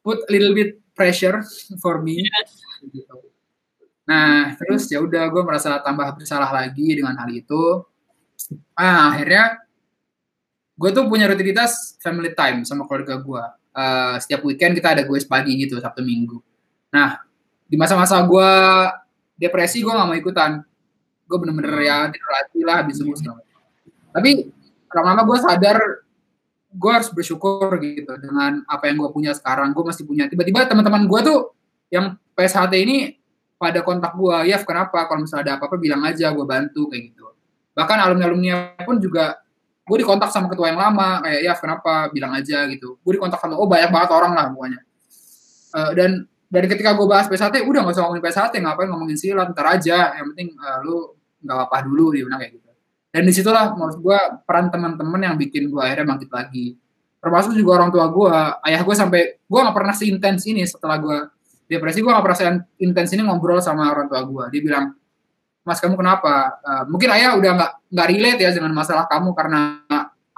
put 0.00 0.24
a 0.26 0.30
little 0.32 0.56
bit 0.56 0.80
pressure 0.96 1.44
for 1.78 2.00
me 2.00 2.24
yes. 2.24 2.56
gitu 2.90 3.26
Nah, 4.06 4.54
terus 4.54 4.86
ya 4.86 5.02
udah 5.02 5.26
gue 5.28 5.42
merasa 5.42 5.82
tambah 5.82 6.06
bersalah 6.14 6.54
lagi 6.54 6.94
dengan 6.94 7.18
hal 7.18 7.30
itu. 7.34 7.82
Ah, 8.78 9.10
akhirnya 9.10 9.58
gue 10.78 10.90
tuh 10.94 11.10
punya 11.10 11.26
rutinitas 11.26 11.98
family 11.98 12.30
time 12.32 12.62
sama 12.62 12.86
keluarga 12.86 13.18
gue. 13.18 13.44
Uh, 13.76 14.16
setiap 14.16 14.40
weekend 14.48 14.72
kita 14.72 14.96
ada 14.96 15.04
gue 15.04 15.18
pagi 15.28 15.52
gitu, 15.60 15.76
Sabtu 15.76 16.00
Minggu. 16.00 16.40
Nah, 16.96 17.20
di 17.68 17.76
masa-masa 17.76 18.16
gue 18.24 18.50
depresi 19.36 19.84
gue 19.84 19.92
gak 19.92 20.08
mau 20.08 20.16
ikutan. 20.16 20.64
Gue 21.28 21.36
bener-bener 21.36 21.76
ya 21.84 22.08
lagi 22.08 22.60
lah, 22.64 22.80
habis 22.80 22.96
subuh 22.96 23.12
Tapi 24.16 24.48
lama-lama 24.96 25.28
gue 25.28 25.38
sadar 25.44 25.76
gue 26.76 26.92
harus 26.92 27.08
bersyukur 27.12 27.72
gitu 27.84 28.16
dengan 28.16 28.64
apa 28.64 28.88
yang 28.88 28.96
gue 29.04 29.10
punya 29.12 29.36
sekarang. 29.36 29.76
Gue 29.76 29.84
masih 29.92 30.08
punya. 30.08 30.24
Tiba-tiba 30.24 30.64
teman-teman 30.64 31.04
gue 31.04 31.20
tuh 31.20 31.38
yang 31.92 32.16
PSHT 32.32 32.72
ini 32.80 33.16
pada 33.56 33.80
kontak 33.80 34.12
gue, 34.16 34.52
ya 34.52 34.60
kenapa 34.60 35.08
kalau 35.08 35.24
misalnya 35.24 35.52
ada 35.52 35.52
apa-apa 35.56 35.80
bilang 35.80 36.04
aja 36.04 36.28
gue 36.28 36.44
bantu 36.44 36.92
kayak 36.92 37.12
gitu. 37.12 37.24
Bahkan 37.72 37.96
alumni-alumni 37.96 38.76
pun 38.84 39.00
juga 39.00 39.40
gue 39.86 39.96
dikontak 40.02 40.34
sama 40.34 40.50
ketua 40.50 40.74
yang 40.74 40.80
lama 40.82 41.22
kayak 41.22 41.40
ya 41.46 41.52
kenapa 41.54 42.10
bilang 42.10 42.34
aja 42.34 42.66
gitu. 42.66 42.98
Gue 43.00 43.16
dikontak 43.16 43.38
sama 43.38 43.54
oh 43.54 43.70
banyak 43.70 43.90
banget 43.94 44.10
orang 44.10 44.32
lah 44.34 44.50
pokoknya. 44.50 44.80
Uh, 45.70 45.92
dan 45.94 46.10
dari 46.46 46.66
ketika 46.66 46.94
gue 46.94 47.06
bahas 47.06 47.26
PSAT, 47.26 47.62
udah 47.66 47.80
gak 47.82 47.94
usah 47.98 48.02
ngomongin 48.06 48.22
PSAT, 48.22 48.54
ngapain 48.62 48.88
ngomongin 48.90 49.18
silat, 49.18 49.50
ntar 49.50 49.66
aja. 49.66 50.14
Yang 50.18 50.26
penting 50.34 50.48
uh, 50.58 50.78
lu 50.86 51.14
nggak 51.42 51.56
apa-apa 51.58 51.76
dulu, 51.86 52.14
dia 52.14 52.22
bilang 52.26 52.38
kayak 52.42 52.58
gitu. 52.58 52.70
Dan 53.10 53.22
di 53.26 53.32
situlah 53.34 53.74
menurut 53.74 53.98
gue 53.98 54.18
peran 54.46 54.66
teman-teman 54.70 55.20
yang 55.22 55.34
bikin 55.38 55.70
gue 55.70 55.82
akhirnya 55.82 56.06
bangkit 56.06 56.30
lagi. 56.30 56.66
Termasuk 57.22 57.58
juga 57.58 57.82
orang 57.82 57.90
tua 57.90 58.06
gue, 58.10 58.34
ayah 58.70 58.80
gue 58.82 58.94
sampai 58.94 59.20
gue 59.42 59.60
nggak 59.62 59.76
pernah 59.76 59.94
seintens 59.94 60.42
ini 60.46 60.62
setelah 60.66 60.98
gue 61.02 61.18
depresi 61.66 61.98
gue 62.02 62.10
gak 62.10 62.24
perasaan 62.24 62.56
intens 62.78 63.10
ini 63.12 63.26
ngobrol 63.26 63.58
sama 63.58 63.90
orang 63.90 64.06
tua 64.06 64.22
gue 64.22 64.44
dia 64.54 64.60
bilang 64.62 64.94
mas 65.66 65.82
kamu 65.82 65.98
kenapa? 65.98 66.62
Uh, 66.62 66.84
mungkin 66.86 67.10
ayah 67.10 67.34
udah 67.34 67.50
nggak 67.58 67.72
nggak 67.90 68.08
relate 68.14 68.40
ya 68.46 68.50
dengan 68.54 68.70
masalah 68.70 69.10
kamu 69.10 69.34
karena 69.34 69.82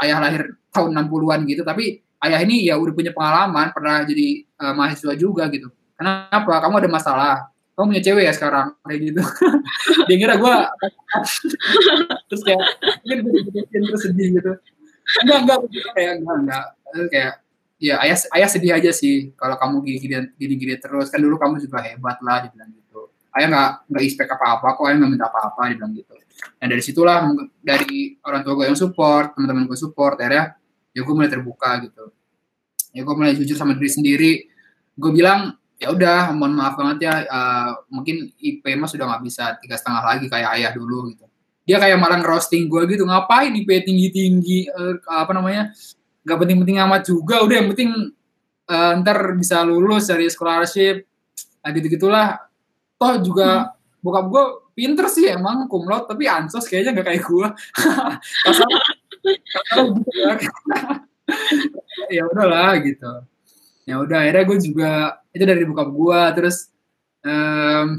ayah 0.01 0.17
lahir 0.25 0.57
tahun 0.73 0.97
60-an 0.97 1.41
gitu. 1.45 1.63
Tapi 1.69 2.01
ayah 2.25 2.41
ini 2.41 2.65
ya 2.65 2.81
udah 2.81 2.97
punya 2.97 3.13
pengalaman 3.13 3.69
pernah 3.77 4.09
jadi 4.09 4.49
uh, 4.57 4.73
mahasiswa 4.73 5.13
juga 5.13 5.53
gitu. 5.53 5.69
Kenapa? 6.01 6.65
Kamu 6.65 6.81
ada 6.81 6.89
masalah? 6.89 7.35
Kamu 7.77 7.93
punya 7.93 8.03
cewek 8.03 8.25
ya 8.25 8.33
sekarang? 8.33 8.73
Kayak 8.89 9.01
gitu. 9.05 9.23
Dia 10.09 10.17
ngira 10.17 10.35
gue 10.41 10.55
terus 12.33 12.43
kayak 12.49 12.63
mungkin 13.05 13.81
terus 13.85 14.03
sedih 14.09 14.29
gitu. 14.33 14.53
Enggak 15.29 15.39
enggak 15.45 15.59
kayak 15.93 16.13
enggak 16.25 16.37
enggak. 16.41 16.65
Kayak 17.13 17.33
ya 17.79 17.95
ayah 18.01 18.17
ayah 18.35 18.49
sedih 18.49 18.73
aja 18.75 18.91
sih 18.91 19.31
kalau 19.39 19.55
kamu 19.61 19.77
gini 19.85 19.99
gini 20.01 20.17
gini 20.41 20.55
gini 20.57 20.75
terus. 20.81 21.13
Kan 21.13 21.21
dulu 21.21 21.37
kamu 21.37 21.61
juga 21.61 21.85
hebat 21.85 22.17
lah 22.25 22.49
dibilang 22.49 22.78
ayah 23.39 23.49
nggak 23.49 23.71
nggak 23.89 24.03
expect 24.03 24.31
apa 24.35 24.45
apa 24.59 24.67
kok 24.75 24.85
ayah 24.91 24.97
nggak 24.99 25.13
minta 25.15 25.27
apa 25.31 25.39
apa 25.49 25.61
dibilang 25.71 25.93
gitu. 25.95 26.15
Nah 26.59 26.67
dari 26.67 26.83
situlah 26.83 27.19
dari 27.63 28.19
orang 28.23 28.41
tua 28.43 28.55
gue 28.59 28.67
yang 28.71 28.79
support 28.79 29.35
teman-teman 29.39 29.65
gue 29.71 29.79
support 29.79 30.19
akhirnya 30.19 30.59
ya 30.95 31.01
gue 31.07 31.15
mulai 31.15 31.31
terbuka 31.31 31.71
gitu. 31.87 32.11
Ya 32.91 33.07
gue 33.07 33.15
mulai 33.15 33.35
jujur 33.39 33.55
sama 33.55 33.79
diri 33.79 33.91
sendiri. 33.91 34.33
Gue 34.99 35.11
bilang 35.15 35.55
ya 35.79 35.95
udah 35.95 36.35
mohon 36.35 36.59
maaf 36.59 36.75
banget 36.75 37.07
ya 37.07 37.15
uh, 37.31 37.71
mungkin 37.87 38.35
IP 38.35 38.67
mas 38.75 38.91
sudah 38.91 39.07
nggak 39.07 39.23
bisa 39.23 39.55
tiga 39.63 39.79
setengah 39.79 40.03
lagi 40.03 40.27
kayak 40.27 40.51
ayah 40.59 40.71
dulu 40.75 41.15
gitu. 41.15 41.25
Dia 41.63 41.79
kayak 41.79 42.01
malah 42.01 42.19
roasting 42.25 42.67
gue 42.67 42.83
gitu 42.91 43.07
ngapain 43.07 43.55
IP 43.55 43.71
tinggi 43.87 44.09
tinggi 44.11 44.59
uh, 44.67 44.99
apa 45.07 45.31
namanya 45.31 45.71
nggak 46.27 46.39
penting-penting 46.45 46.79
amat 46.83 47.03
juga 47.07 47.47
udah 47.47 47.57
yang 47.63 47.69
penting 47.71 47.91
uh, 48.67 48.93
ntar 49.01 49.39
bisa 49.39 49.63
lulus 49.63 50.11
dari 50.11 50.27
scholarship. 50.27 51.07
Nah 51.63 51.71
gitu 51.71 51.87
gitulah 51.95 52.48
toh 52.99 53.15
juga 53.23 53.49
hmm. 53.49 54.03
bokap 54.03 54.27
gue 54.29 54.45
pinter 54.75 55.07
sih 55.11 55.27
emang 55.31 55.67
kumlot 55.71 56.07
tapi 56.11 56.27
ansos 56.27 56.67
kayaknya 56.67 56.99
nggak 56.99 57.07
kayak 57.07 57.23
gue 57.25 57.47
kasar 58.47 58.69
gitu 59.95 60.11
ya. 60.15 60.35
ya 62.11 62.23
udahlah 62.27 62.79
gitu 62.83 63.13
ya 63.89 63.95
udah 64.03 64.19
akhirnya 64.27 64.45
gue 64.45 64.59
juga 64.61 64.93
itu 65.33 65.45
dari 65.47 65.65
bokap 65.65 65.89
gue 65.91 66.21
terus 66.37 66.57
um, 67.25 67.99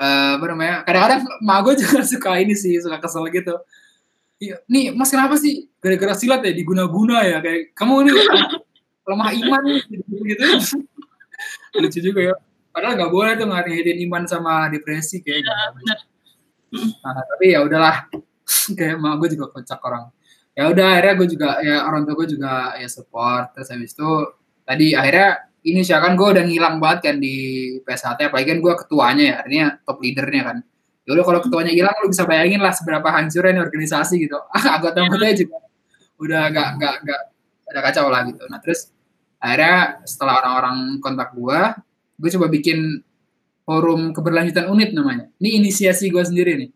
uh, 0.00 0.30
apa 0.36 0.44
namanya 0.50 0.74
kadang-kadang 0.82 1.20
mak 1.44 1.58
gue 1.64 1.74
juga 1.84 2.04
suka 2.12 2.30
ini 2.40 2.56
sih 2.56 2.80
suka 2.80 2.98
kesel 2.98 3.28
gitu 3.30 3.54
Iya, 4.38 4.62
nih 4.70 4.94
Mas 4.94 5.10
kenapa 5.10 5.34
sih 5.34 5.66
gara-gara 5.82 6.14
silat 6.14 6.46
ya 6.46 6.54
diguna-guna 6.54 7.26
ya 7.26 7.42
kayak 7.42 7.74
kamu 7.74 8.06
ini 8.06 8.10
lemah 9.02 9.30
iman 9.34 9.62
gitu 9.82 10.14
gitu. 10.22 10.44
Lucu 11.82 11.98
juga 11.98 12.20
ya. 12.22 12.34
Padahal 12.70 12.94
nggak 12.98 13.12
boleh 13.12 13.32
tuh 13.34 13.46
ngariin 13.48 13.98
iman 14.08 14.24
sama 14.28 14.68
depresi 14.68 15.20
kayak 15.24 15.44
ya, 15.44 15.54
nah, 17.02 17.24
tapi 17.24 17.44
ya 17.56 17.64
udahlah. 17.64 18.08
Kayak 18.78 18.96
mau 19.00 19.16
gue 19.20 19.28
juga 19.36 19.52
kocak 19.52 19.80
orang. 19.84 20.08
Ya 20.56 20.72
udah 20.72 20.86
akhirnya 20.96 21.14
gue 21.20 21.28
juga 21.30 21.48
ya 21.60 21.84
orang 21.84 22.08
tua 22.08 22.14
gue 22.24 22.28
juga 22.32 22.74
ya 22.80 22.88
support. 22.88 23.52
Terus 23.52 23.68
habis 23.70 23.92
itu 23.92 24.10
tadi 24.64 24.96
akhirnya 24.96 25.52
ini 25.68 25.80
sih 25.84 25.92
kan 25.92 26.16
gue 26.16 26.28
udah 26.32 26.44
ngilang 26.48 26.80
banget 26.80 27.12
kan 27.12 27.16
di 27.20 27.36
PSHT 27.84 28.32
apalagi 28.32 28.56
kan 28.56 28.58
gue 28.64 28.74
ketuanya 28.84 29.24
ya 29.24 29.34
artinya 29.44 29.66
top 29.84 29.98
leadernya 30.00 30.42
kan. 30.48 30.58
Ya 31.04 31.10
udah 31.16 31.24
kalau 31.24 31.40
ketuanya 31.44 31.72
hilang 31.72 31.94
lu 32.04 32.08
bisa 32.12 32.24
bayangin 32.24 32.60
lah 32.60 32.72
seberapa 32.72 33.08
hancurnya 33.08 33.60
organisasi 33.64 34.14
gitu. 34.28 34.36
Ah 34.48 34.64
anggota 34.80 35.04
anggotanya 35.04 35.36
juga 35.36 35.56
udah 36.18 36.40
agak 36.50 36.66
agak 36.76 36.92
agak 37.04 37.20
ada 37.68 37.80
kacau 37.84 38.06
lah 38.08 38.20
gitu. 38.26 38.42
Nah 38.48 38.58
terus 38.64 38.90
akhirnya 39.38 40.02
setelah 40.08 40.34
orang-orang 40.42 40.76
kontak 41.04 41.30
gue 41.36 41.60
gue 42.18 42.30
coba 42.34 42.46
bikin 42.50 43.00
forum 43.62 44.10
keberlanjutan 44.10 44.66
unit 44.68 44.90
namanya. 44.92 45.30
Ini 45.38 45.62
inisiasi 45.62 46.10
gue 46.10 46.24
sendiri 46.26 46.52
nih. 46.58 46.70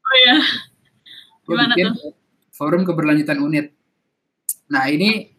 Oh 0.00 0.16
ya 0.24 0.36
gue 1.46 1.54
bikin 1.54 1.86
tuh? 1.94 2.12
forum 2.50 2.82
keberlanjutan 2.82 3.38
unit. 3.38 3.70
Nah 4.72 4.90
ini 4.90 5.30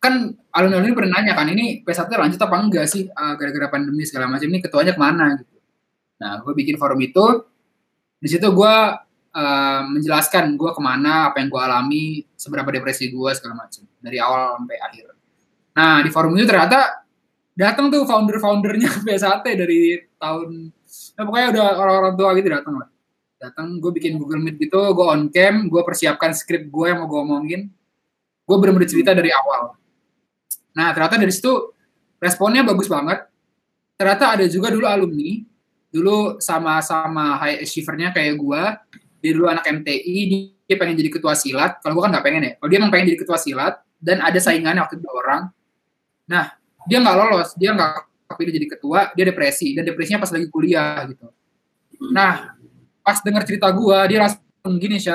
kan 0.00 0.32
alun-alun 0.52 0.92
ini 0.92 0.96
pernah 0.96 1.20
nanya 1.20 1.32
kan 1.32 1.48
ini 1.48 1.80
P1 1.80 2.08
lanjut 2.12 2.40
apa 2.40 2.56
enggak 2.60 2.86
sih 2.88 3.08
uh, 3.08 3.34
gara-gara 3.40 3.72
pandemi 3.72 4.04
segala 4.04 4.28
macam 4.28 4.46
ini 4.48 4.60
ketuanya 4.60 4.92
ke 4.92 5.00
mana 5.00 5.40
gitu. 5.40 5.56
Nah 6.20 6.40
gue 6.40 6.52
bikin 6.56 6.76
forum 6.80 7.00
itu. 7.00 7.44
Di 8.24 8.28
situ 8.32 8.48
gue 8.48 8.74
uh, 9.36 9.82
menjelaskan 9.84 10.56
gue 10.56 10.70
ke 10.72 10.80
mana 10.80 11.28
apa 11.32 11.44
yang 11.44 11.52
gue 11.52 11.60
alami 11.60 12.04
seberapa 12.36 12.68
depresi 12.72 13.12
gue 13.12 13.30
segala 13.36 13.66
macam 13.66 13.84
dari 14.00 14.16
awal 14.16 14.60
sampai 14.60 14.78
akhir. 14.80 15.04
Nah 15.76 16.00
di 16.00 16.10
forum 16.12 16.32
itu 16.38 16.48
ternyata 16.48 17.03
datang 17.54 17.88
tuh 17.88 18.02
founder-foundernya 18.04 18.90
PS1 19.06 19.46
dari 19.46 20.02
tahun 20.18 20.74
nah 21.14 21.22
pokoknya 21.26 21.48
udah 21.54 21.64
orang-orang 21.78 22.14
tua 22.18 22.30
gitu 22.38 22.48
datang 22.50 22.74
lah. 22.78 22.88
Datang 23.38 23.66
gue 23.78 23.90
bikin 23.94 24.18
Google 24.18 24.42
Meet 24.42 24.56
gitu 24.62 24.78
gue 24.94 25.06
on 25.06 25.30
cam 25.30 25.66
gue 25.66 25.82
persiapkan 25.82 26.34
skrip 26.34 26.70
gue 26.70 26.86
yang 26.90 27.02
mau 27.02 27.08
gue 27.10 27.20
omongin. 27.22 27.62
Gue 28.44 28.56
bener-bener 28.60 28.90
cerita 28.90 29.14
dari 29.14 29.30
awal. 29.30 29.74
Nah 30.74 30.90
ternyata 30.90 31.18
dari 31.18 31.32
situ 31.34 31.74
responnya 32.18 32.66
bagus 32.66 32.90
banget. 32.90 33.26
Ternyata 33.94 34.38
ada 34.38 34.44
juga 34.50 34.74
dulu 34.74 34.86
alumni 34.86 35.42
dulu 35.94 36.42
sama-sama 36.42 37.38
high 37.38 37.62
achiever-nya 37.62 38.10
kayak 38.10 38.34
gue 38.34 38.62
dia 39.22 39.30
dulu 39.30 39.46
anak 39.46 39.62
MTI 39.70 40.16
dia 40.66 40.76
pengen 40.78 40.98
jadi 40.98 41.10
ketua 41.14 41.38
silat. 41.38 41.78
Kalau 41.78 41.94
gue 41.94 42.02
kan 42.02 42.10
nggak 42.10 42.24
pengen 42.26 42.42
ya 42.42 42.52
kalau 42.58 42.68
dia 42.70 42.78
emang 42.82 42.90
pengen 42.90 43.14
jadi 43.14 43.18
ketua 43.22 43.38
silat 43.38 43.74
dan 44.02 44.18
ada 44.18 44.38
saingannya 44.42 44.82
waktu 44.82 44.98
itu 44.98 45.08
orang. 45.10 45.54
Nah 46.26 46.63
dia 46.84 46.98
nggak 47.00 47.16
lolos 47.16 47.48
dia 47.56 47.70
nggak 47.72 47.92
kepilih 48.34 48.52
jadi 48.56 48.66
ketua 48.76 49.00
dia 49.12 49.24
depresi 49.28 49.72
dan 49.76 49.84
depresinya 49.84 50.24
pas 50.24 50.30
lagi 50.32 50.46
kuliah 50.48 51.04
gitu. 51.08 51.26
Nah 52.12 52.56
pas 53.04 53.18
dengar 53.20 53.44
cerita 53.44 53.68
gue 53.68 53.98
dia 54.08 54.18
langsung 54.24 54.74
gini 54.80 54.96
sih 54.96 55.12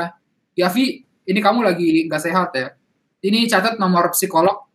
ya 0.54 0.68
Vi 0.70 1.06
ini 1.30 1.40
kamu 1.40 1.62
lagi 1.62 2.06
nggak 2.10 2.22
sehat 2.22 2.50
ya? 2.58 2.68
Ini 3.20 3.46
catat 3.52 3.76
nomor 3.78 4.16
psikolog 4.16 4.66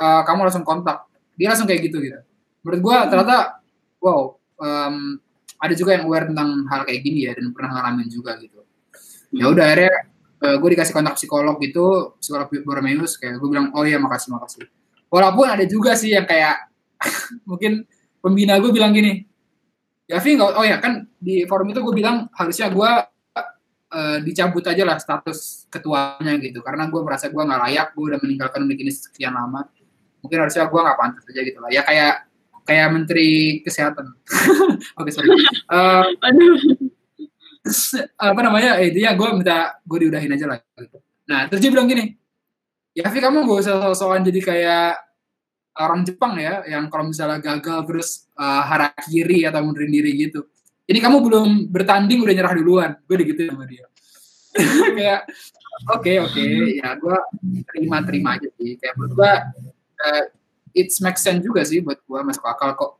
uh, 0.00 0.22
kamu 0.24 0.48
langsung 0.48 0.64
kontak. 0.66 1.06
Dia 1.36 1.52
langsung 1.52 1.68
kayak 1.68 1.86
gitu 1.86 2.00
gitu. 2.00 2.18
Menurut 2.64 2.80
gue 2.82 2.96
ternyata 3.12 3.60
wow 4.00 4.34
um, 4.58 5.20
ada 5.56 5.74
juga 5.76 5.96
yang 5.96 6.08
aware 6.08 6.26
tentang 6.28 6.64
hal 6.68 6.82
kayak 6.84 7.00
gini 7.04 7.28
ya 7.28 7.32
dan 7.36 7.52
pernah 7.52 7.80
ngalamin 7.80 8.08
juga 8.10 8.34
gitu. 8.40 8.64
Ya 9.30 9.52
udah 9.52 9.64
akhirnya 9.68 9.94
uh, 10.42 10.46
eh, 10.52 10.56
gue 10.58 10.68
dikasih 10.76 10.94
kontak 10.94 11.14
psikolog 11.16 11.56
gitu 11.60 12.16
psikolog 12.20 12.48
Borromeus 12.64 13.16
kayak 13.20 13.40
gue 13.40 13.48
bilang 13.48 13.72
oh 13.72 13.84
iya 13.84 14.00
makasih 14.00 14.32
makasih 14.34 14.68
walaupun 15.10 15.46
ada 15.46 15.64
juga 15.64 15.94
sih 15.94 16.12
yang 16.14 16.24
kayak 16.24 16.70
mungkin 17.48 17.86
pembina 18.18 18.58
gue 18.58 18.70
bilang 18.72 18.90
gini 18.94 19.26
ya 20.06 20.22
Vi 20.22 20.38
oh 20.38 20.64
ya 20.66 20.78
kan 20.78 21.06
di 21.18 21.46
forum 21.50 21.70
itu 21.70 21.82
gue 21.82 21.94
bilang 21.94 22.30
harusnya 22.34 22.70
gue 22.70 22.90
uh, 23.90 24.18
dicabut 24.22 24.62
aja 24.66 24.82
lah 24.86 24.96
status 25.02 25.66
ketuanya 25.66 26.38
gitu 26.38 26.62
karena 26.62 26.86
gue 26.86 27.00
merasa 27.02 27.26
gue 27.26 27.42
nggak 27.42 27.60
layak 27.66 27.88
gue 27.94 28.04
udah 28.14 28.20
meninggalkan 28.22 28.62
unik 28.66 28.78
ini 28.86 28.92
sekian 28.94 29.34
lama 29.34 29.66
mungkin 30.22 30.38
harusnya 30.46 30.70
gue 30.70 30.80
nggak 30.80 30.98
pantas 30.98 31.24
aja 31.26 31.40
gitu 31.42 31.58
lah 31.58 31.70
ya 31.74 31.82
kayak 31.82 32.26
kayak 32.66 32.88
menteri 32.90 33.62
kesehatan. 33.62 34.10
Oke 34.98 35.08
okay, 35.08 35.12
sorry. 35.14 35.30
Uh, 35.70 36.02
apa 38.30 38.40
namanya? 38.42 38.82
Eh 38.82 38.90
dia 38.90 39.14
gue 39.14 39.28
minta 39.30 39.78
gue 39.86 39.98
diudahin 40.02 40.34
aja 40.34 40.46
lah. 40.50 40.58
Gitu. 40.74 40.98
Nah 41.30 41.46
terus 41.46 41.62
dia 41.62 41.70
bilang 41.70 41.86
gini, 41.86 42.18
ya 42.96 43.06
Fi 43.12 43.18
kamu 43.20 43.44
gak 43.44 43.58
usah 43.60 43.74
sosokan 43.92 44.24
jadi 44.24 44.40
kayak 44.40 44.90
orang 45.76 46.08
Jepang 46.08 46.40
ya, 46.40 46.64
yang 46.64 46.88
kalau 46.88 47.12
misalnya 47.12 47.36
gagal 47.36 47.84
terus 47.84 48.08
uh, 48.40 48.64
harakiri 48.64 49.44
atau 49.44 49.60
mundurin 49.60 49.92
diri 49.92 50.16
gitu. 50.16 50.48
Ini 50.88 50.98
kamu 51.04 51.20
belum 51.20 51.48
bertanding 51.68 52.24
udah 52.24 52.32
nyerah 52.32 52.54
duluan. 52.56 52.90
Gue 53.04 53.20
gitu 53.20 53.44
sama 53.44 53.68
dia. 53.68 53.84
kayak 54.96 55.28
oke 55.92 56.00
okay, 56.00 56.16
oke 56.16 56.32
okay. 56.32 56.80
ya 56.80 56.96
gue 56.96 57.18
terima 57.68 58.00
terima 58.00 58.28
aja 58.40 58.48
sih. 58.56 58.80
Kayak 58.80 58.94
menurut 58.96 59.12
gue 59.20 59.32
uh, 60.00 60.24
it 60.76 60.88
makes 61.00 61.24
sense 61.24 61.40
juga 61.40 61.64
sih 61.64 61.80
buat 61.80 62.00
gue 62.04 62.20
masuk 62.24 62.44
akal 62.44 62.76
kok 62.76 62.92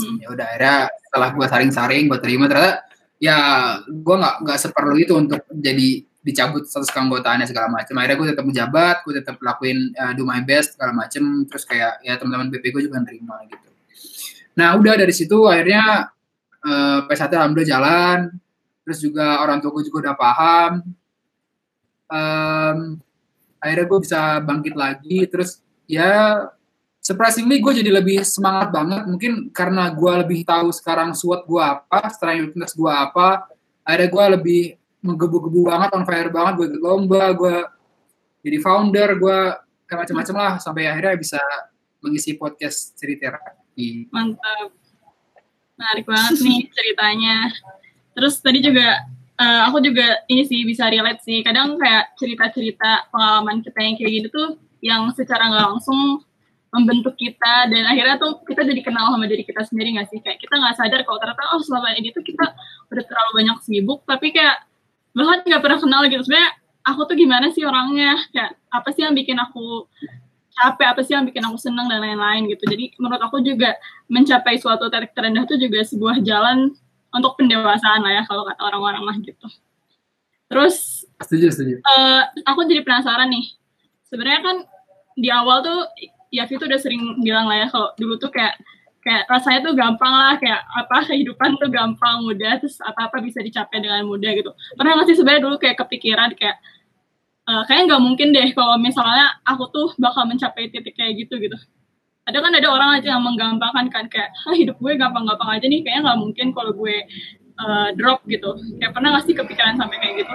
hmm. 0.00 0.16
ya 0.24 0.28
udah 0.32 0.46
akhirnya 0.48 0.76
setelah 1.08 1.28
gue 1.36 1.46
saring-saring 1.46 2.04
gue 2.08 2.20
terima 2.24 2.44
ternyata 2.48 2.80
ya 3.20 3.36
gue 3.86 4.16
nggak 4.16 4.36
nggak 4.48 4.58
seperlu 4.58 4.94
itu 4.98 5.12
untuk 5.14 5.44
jadi 5.52 5.88
dicabut 6.22 6.64
status 6.70 6.88
keanggotaannya 6.94 7.50
segala 7.50 7.66
macam 7.66 7.98
akhirnya 7.98 8.16
gue 8.16 8.28
tetap 8.30 8.44
menjabat 8.46 8.96
gue 9.02 9.14
tetap 9.18 9.36
lakuin 9.42 9.90
uh, 9.98 10.14
do 10.14 10.22
my 10.22 10.38
best 10.46 10.78
segala 10.78 10.94
macam 10.94 11.42
terus 11.50 11.66
kayak 11.66 11.98
ya 12.06 12.14
teman-teman 12.14 12.46
BP 12.46 12.64
gue 12.70 12.82
juga 12.86 13.02
nerima 13.02 13.42
gitu. 13.50 13.68
Nah 14.54 14.78
udah 14.78 14.94
dari 14.94 15.10
situ 15.10 15.48
akhirnya 15.50 16.12
uh, 16.62 16.98
P1 17.10 17.30
alhamdulillah 17.32 17.70
jalan. 17.70 18.18
Terus 18.82 18.98
juga 18.98 19.38
orang 19.42 19.62
tua 19.62 19.70
gue 19.78 19.84
juga 19.86 20.10
udah 20.10 20.16
paham. 20.18 20.72
Um, 22.12 22.78
akhirnya 23.62 23.86
gue 23.86 24.00
bisa 24.02 24.20
bangkit 24.42 24.74
lagi. 24.74 25.18
Terus 25.30 25.62
ya 25.86 26.46
surprisingly 26.98 27.62
gue 27.62 27.72
jadi 27.82 27.90
lebih 27.90 28.26
semangat 28.26 28.74
banget. 28.74 29.02
Mungkin 29.06 29.32
karena 29.54 29.90
gue 29.94 30.12
lebih 30.26 30.40
tahu 30.46 30.74
sekarang 30.74 31.14
SWOT 31.14 31.46
gue 31.46 31.62
apa 31.62 32.00
strength 32.10 32.74
gue 32.74 32.92
apa 32.92 33.46
akhirnya 33.82 34.08
gue 34.10 34.24
lebih 34.38 34.62
menggebu-gebu 35.02 35.66
banget 35.66 35.90
on 35.92 36.06
fire 36.06 36.30
banget. 36.30 36.54
Gue 36.58 36.68
lomba 36.78 37.34
gue 37.34 37.56
jadi 38.42 38.58
founder 38.62 39.08
gue 39.18 39.38
kayak 39.90 39.98
macam-macam 40.06 40.34
lah. 40.38 40.52
Sampai 40.62 40.86
akhirnya 40.88 41.18
bisa 41.18 41.42
mengisi 42.02 42.38
podcast 42.38 42.94
cerita 42.98 43.34
terapi. 43.34 44.10
Mantap. 44.10 44.74
Menarik 45.78 46.04
banget 46.06 46.38
nih 46.42 46.60
ceritanya. 46.76 47.36
Terus 48.12 48.34
tadi 48.38 48.58
juga 48.62 49.02
uh, 49.38 49.60
aku 49.70 49.82
juga 49.82 50.22
ini 50.30 50.46
sih 50.46 50.62
bisa 50.62 50.86
relate 50.86 51.22
sih. 51.26 51.42
Kadang 51.42 51.78
kayak 51.78 52.14
cerita-cerita 52.18 53.10
pengalaman 53.10 53.62
kita 53.66 53.78
yang 53.82 53.94
kayak 53.98 54.12
gitu 54.22 54.28
tuh 54.30 54.48
yang 54.82 55.06
secara 55.14 55.50
nggak 55.50 55.66
langsung 55.74 56.22
membentuk 56.72 57.14
kita. 57.18 57.70
Dan 57.70 57.86
akhirnya 57.86 58.18
tuh 58.18 58.42
kita 58.46 58.66
jadi 58.66 58.80
kenal 58.82 59.10
sama 59.14 59.26
diri 59.30 59.46
kita 59.46 59.62
sendiri 59.66 59.94
gak 59.98 60.08
sih? 60.08 60.18
Kayak 60.24 60.40
kita 60.40 60.54
nggak 60.56 60.76
sadar 60.78 61.00
kalau 61.04 61.18
ternyata 61.20 61.42
oh 61.52 61.60
selama 61.62 61.94
ini 61.94 62.10
tuh 62.10 62.24
kita 62.24 62.46
udah 62.90 63.04
terlalu 63.04 63.30
banyak 63.44 63.56
sibuk. 63.62 64.02
Tapi 64.08 64.34
kayak 64.34 64.71
bahkan 65.12 65.38
nggak 65.44 65.62
pernah 65.62 65.78
kenal 65.78 66.02
gitu. 66.08 66.22
Sebenarnya 66.24 66.50
aku 66.84 67.00
tuh 67.08 67.16
gimana 67.16 67.46
sih 67.52 67.62
orangnya? 67.64 68.18
Kayak 68.32 68.58
apa 68.72 68.88
sih 68.92 69.02
yang 69.04 69.14
bikin 69.14 69.38
aku 69.38 69.86
capek? 70.52 70.86
Apa 70.92 71.00
sih 71.04 71.12
yang 71.16 71.24
bikin 71.28 71.44
aku 71.44 71.56
senang 71.60 71.88
dan 71.88 72.00
lain-lain 72.00 72.48
gitu. 72.52 72.64
Jadi 72.68 72.96
menurut 73.00 73.22
aku 73.22 73.40
juga 73.40 73.76
mencapai 74.08 74.58
suatu 74.60 74.88
titik 74.88 75.12
terendah 75.16 75.44
itu 75.44 75.56
juga 75.56 75.80
sebuah 75.84 76.20
jalan 76.24 76.72
untuk 77.12 77.36
pendewasaan 77.36 78.00
lah 78.00 78.12
ya 78.20 78.22
kalau 78.24 78.48
kata 78.48 78.60
orang-orang 78.64 79.04
lah 79.04 79.16
gitu. 79.20 79.46
Terus 80.48 81.08
setuju 81.20 81.48
setuju. 81.52 81.74
uh, 81.80 82.28
aku 82.48 82.68
jadi 82.68 82.84
penasaran 82.84 83.28
nih. 83.28 83.46
Sebenarnya 84.08 84.40
kan 84.44 84.56
di 85.16 85.28
awal 85.28 85.64
tuh 85.64 85.80
ya 86.32 86.48
itu 86.48 86.64
udah 86.64 86.80
sering 86.80 87.20
bilang 87.20 87.48
lah 87.48 87.64
ya 87.64 87.68
kalau 87.68 87.92
dulu 88.00 88.16
tuh 88.16 88.32
kayak 88.32 88.56
kayak 89.02 89.26
rasanya 89.26 89.60
tuh 89.66 89.74
gampang 89.74 90.14
lah 90.14 90.34
kayak 90.38 90.62
apa 90.62 91.10
kehidupan 91.10 91.58
tuh 91.58 91.68
gampang 91.68 92.22
mudah 92.22 92.62
terus 92.62 92.78
apa 92.78 93.10
apa 93.10 93.18
bisa 93.18 93.42
dicapai 93.42 93.82
dengan 93.82 94.06
mudah 94.06 94.30
gitu 94.30 94.54
pernah 94.78 94.94
nggak 94.94 95.10
sih 95.10 95.16
sebenarnya 95.18 95.42
dulu 95.42 95.56
kayak 95.58 95.76
kepikiran 95.82 96.30
kayak 96.38 96.62
uh, 97.50 97.66
kayaknya 97.66 97.84
nggak 97.92 98.02
mungkin 98.02 98.28
deh 98.30 98.48
kalau 98.54 98.78
misalnya 98.78 99.34
aku 99.42 99.66
tuh 99.74 99.90
bakal 99.98 100.22
mencapai 100.30 100.70
titik 100.70 100.94
kayak 100.94 101.18
gitu 101.18 101.42
gitu 101.42 101.58
ada 102.22 102.38
kan 102.38 102.54
ada 102.54 102.68
orang 102.70 102.90
aja 103.02 103.18
yang 103.18 103.22
menggampangkan 103.26 103.90
kan 103.90 104.06
kayak 104.06 104.30
ah, 104.46 104.54
hidup 104.54 104.78
gue 104.78 104.92
gampang-gampang 104.94 105.58
aja 105.58 105.66
nih 105.66 105.82
kayaknya 105.82 106.00
nggak 106.06 106.18
mungkin 106.22 106.46
kalau 106.54 106.70
gue 106.70 106.96
uh, 107.58 107.88
drop 107.98 108.22
gitu 108.30 108.54
kayak 108.78 108.94
pernah 108.94 109.18
nggak 109.18 109.24
sih 109.26 109.34
kepikiran 109.34 109.74
sampai 109.74 109.98
kayak 109.98 110.14
gitu 110.22 110.34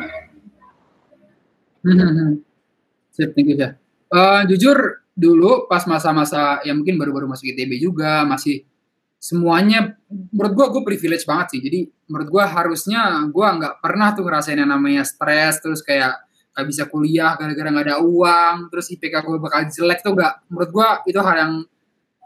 hmm, 1.88 1.96
hmm, 1.96 2.12
hmm. 2.12 2.32
Sip, 3.18 3.34
thank 3.34 3.50
you 3.50 3.58
ya. 3.58 3.74
Uh, 4.14 4.46
jujur 4.46 5.07
dulu 5.18 5.66
pas 5.66 5.82
masa-masa 5.90 6.62
yang 6.62 6.86
mungkin 6.86 7.02
baru-baru 7.02 7.26
masuk 7.26 7.50
ITB 7.50 7.82
juga 7.82 8.22
masih 8.30 8.70
semuanya 9.18 9.98
menurut 10.30 10.54
gue 10.54 10.66
gue 10.78 10.84
privilege 10.86 11.26
banget 11.26 11.58
sih. 11.58 11.62
Jadi 11.66 11.80
menurut 12.06 12.30
gue 12.30 12.44
harusnya 12.46 13.18
gue 13.26 13.48
nggak 13.58 13.82
pernah 13.82 14.14
tuh 14.14 14.24
ngerasain 14.30 14.62
yang 14.62 14.70
namanya 14.70 15.02
stres 15.02 15.58
terus 15.58 15.82
kayak 15.82 16.22
gak 16.54 16.66
bisa 16.70 16.90
kuliah 16.90 17.38
gara-gara 17.38 17.70
nggak 17.70 17.86
ada 17.86 17.98
uang 18.02 18.74
terus 18.74 18.90
IPK 18.90 19.22
gue 19.22 19.38
bakal 19.38 19.70
jelek 19.70 20.02
tuh 20.02 20.18
gak 20.18 20.42
menurut 20.50 20.70
gue 20.74 20.90
itu 21.14 21.20
hal 21.22 21.36
yang 21.38 21.54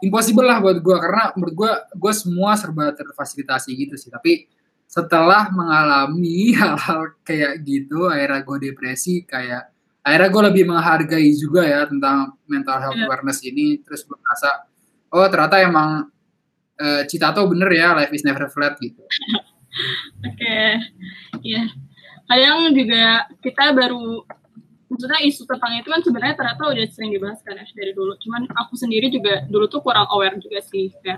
impossible 0.00 0.48
lah 0.48 0.56
buat 0.60 0.80
gue 0.80 0.96
karena 0.96 1.36
menurut 1.36 1.54
gue 1.56 1.72
gue 1.96 2.12
semua 2.12 2.56
serba 2.60 2.92
terfasilitasi 2.92 3.72
gitu 3.72 3.96
sih. 3.96 4.12
Tapi 4.12 4.44
setelah 4.84 5.48
mengalami 5.48 6.52
hal-hal 6.60 7.16
kayak 7.24 7.64
gitu 7.64 8.12
akhirnya 8.12 8.44
gue 8.44 8.56
depresi 8.68 9.24
kayak 9.24 9.71
akhirnya 10.02 10.28
gue 10.34 10.42
lebih 10.50 10.64
menghargai 10.66 11.30
juga 11.38 11.62
ya 11.62 11.86
tentang 11.86 12.34
mental 12.50 12.78
health 12.82 12.98
yeah. 12.98 13.06
awareness 13.06 13.38
ini 13.46 13.78
terus 13.86 14.02
gue 14.02 14.18
merasa 14.18 14.66
oh 15.14 15.26
ternyata 15.30 15.62
emang 15.62 16.10
uh, 16.82 17.02
cita 17.06 17.30
tuh 17.30 17.46
bener 17.46 17.70
ya 17.70 17.94
life 17.94 18.10
is 18.10 18.26
never 18.26 18.50
flat 18.50 18.74
gitu 18.82 18.98
oke 20.26 20.34
okay. 20.34 20.82
ya 21.40 21.62
yeah. 21.62 21.66
kadang 22.26 22.74
juga 22.74 23.30
kita 23.38 23.64
baru 23.78 24.26
maksudnya 24.92 25.20
isu 25.24 25.48
tentang 25.48 25.72
itu 25.80 25.88
kan 25.88 26.00
sebenarnya 26.04 26.36
ternyata 26.36 26.62
udah 26.68 26.84
sering 26.92 27.10
dibahas 27.16 27.40
kan 27.40 27.56
ya 27.56 27.64
dari 27.72 27.96
dulu 27.96 28.12
cuman 28.20 28.44
aku 28.52 28.76
sendiri 28.76 29.08
juga 29.08 29.46
dulu 29.48 29.64
tuh 29.70 29.80
kurang 29.80 30.04
aware 30.12 30.36
juga 30.36 30.60
sih 30.60 30.92
ya 31.00 31.16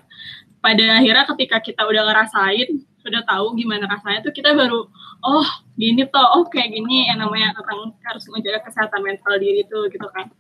pada 0.62 1.02
akhirnya 1.02 1.24
ketika 1.34 1.58
kita 1.58 1.82
udah 1.82 2.06
ngerasain 2.06 2.70
udah 3.04 3.22
tahu 3.28 3.52
gimana 3.60 3.84
rasanya 3.84 4.24
tuh 4.24 4.32
kita 4.32 4.56
baru 4.56 4.88
oh 5.24 5.48
gini 5.76 6.08
toh 6.08 6.24
oh 6.40 6.44
kayak 6.48 6.72
gini. 6.72 7.08
Yang 7.08 7.18
namanya 7.28 7.52
tentang 7.56 7.92
harus 8.00 8.24
menjaga 8.32 8.60
kesehatan 8.64 9.00
mental 9.04 9.34
diri 9.36 9.62
tuh 9.68 9.88
gitu 9.92 10.08
kan. 10.12 10.32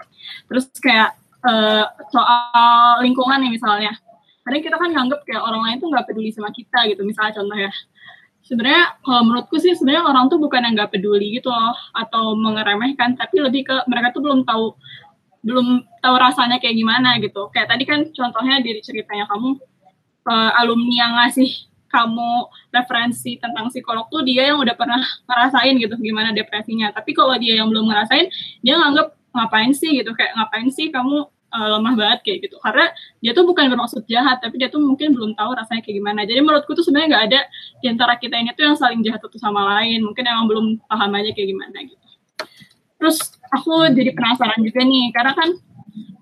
Terus 0.48 0.66
kayak 0.80 1.16
uh, 1.44 1.84
soal 2.08 3.04
lingkungan 3.04 3.40
nih 3.44 3.52
misalnya. 3.52 3.92
Kadang 4.44 4.60
kita 4.60 4.76
kan 4.76 4.90
nganggep 4.92 5.20
kayak 5.24 5.40
orang 5.40 5.62
lain 5.64 5.76
tuh 5.80 5.88
nggak 5.88 6.04
peduli 6.04 6.28
sama 6.28 6.52
kita 6.52 6.84
gitu 6.88 7.00
misalnya 7.04 7.32
contoh 7.40 7.56
ya. 7.56 7.72
Sebenarnya 8.44 9.00
kalau 9.00 9.20
menurutku 9.24 9.56
sih 9.56 9.72
sebenarnya 9.72 10.04
orang 10.04 10.28
tuh 10.28 10.36
bukan 10.36 10.60
yang 10.68 10.76
nggak 10.76 10.92
peduli 10.92 11.40
gitu 11.40 11.48
loh 11.48 11.72
atau 11.96 12.36
mengeremehkan 12.36 13.16
tapi 13.16 13.40
lebih 13.40 13.64
ke 13.64 13.76
mereka 13.88 14.12
tuh 14.12 14.20
belum 14.20 14.44
tahu 14.44 14.76
belum 15.44 15.84
tahu 16.00 16.14
rasanya 16.16 16.60
kayak 16.60 16.76
gimana 16.76 17.16
gitu. 17.20 17.48
Kayak 17.52 17.72
tadi 17.72 17.84
kan 17.88 18.00
contohnya 18.12 18.60
dari 18.60 18.80
ceritanya 18.84 19.24
kamu 19.32 19.60
uh, 20.28 20.60
alumni 20.60 20.92
yang 20.92 21.12
ngasih 21.16 21.72
kamu 21.94 22.50
referensi 22.74 23.38
tentang 23.38 23.70
psikolog 23.70 24.10
tuh 24.10 24.26
dia 24.26 24.50
yang 24.50 24.58
udah 24.58 24.74
pernah 24.74 24.98
ngerasain 25.30 25.78
gitu 25.78 25.94
gimana 26.02 26.34
depresinya. 26.34 26.90
Tapi 26.90 27.14
kalau 27.14 27.38
dia 27.38 27.62
yang 27.62 27.70
belum 27.70 27.86
ngerasain 27.86 28.26
dia 28.66 28.74
nganggep 28.74 29.14
ngapain 29.30 29.70
sih? 29.70 30.02
gitu. 30.02 30.10
Kayak 30.18 30.34
ngapain 30.34 30.68
sih 30.74 30.90
kamu 30.90 31.30
uh, 31.30 31.68
lemah 31.78 31.94
banget? 31.94 32.18
kayak 32.26 32.38
gitu. 32.50 32.56
Karena 32.58 32.90
dia 33.22 33.30
tuh 33.30 33.46
bukan 33.46 33.70
bermaksud 33.70 34.02
jahat 34.10 34.42
tapi 34.42 34.58
dia 34.58 34.66
tuh 34.66 34.82
mungkin 34.82 35.14
belum 35.14 35.38
tahu 35.38 35.54
rasanya 35.54 35.86
kayak 35.86 35.96
gimana. 36.02 36.26
Jadi 36.26 36.40
menurutku 36.42 36.74
tuh 36.74 36.82
sebenarnya 36.82 37.08
nggak 37.14 37.24
ada 37.30 37.40
di 37.78 37.86
antara 37.86 38.18
kita 38.18 38.34
ini 38.34 38.50
tuh 38.58 38.66
yang 38.66 38.76
saling 38.76 39.00
jahat 39.06 39.22
satu 39.22 39.38
sama 39.38 39.62
lain. 39.78 40.02
Mungkin 40.02 40.26
emang 40.26 40.50
belum 40.50 40.66
paham 40.90 41.14
aja 41.14 41.30
kayak 41.30 41.48
gimana 41.54 41.78
gitu. 41.86 42.06
Terus 42.98 43.18
aku 43.54 43.86
jadi 43.94 44.10
penasaran 44.10 44.58
juga 44.66 44.82
nih 44.82 45.14
karena 45.14 45.32
kan 45.38 45.54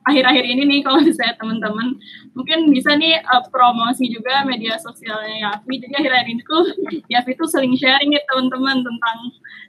akhir-akhir 0.03 0.45
ini 0.45 0.62
nih 0.67 0.81
kalau 0.83 1.01
misalnya 1.03 1.35
teman-teman. 1.38 1.99
Mungkin 2.35 2.71
bisa 2.73 2.97
nih 2.97 3.23
uh, 3.23 3.45
promosi 3.49 4.11
juga 4.11 4.43
media 4.43 4.79
sosialnya 4.81 5.51
Yafi 5.51 5.75
jadi 5.83 5.95
akhir-akhir 6.03 6.29
ini 6.29 6.43
tuh 6.47 6.65
Yafi 7.12 7.33
tuh 7.38 7.49
sering 7.49 7.75
sharing 7.79 8.11
nih 8.11 8.23
teman-teman 8.31 8.83
tentang 8.83 9.19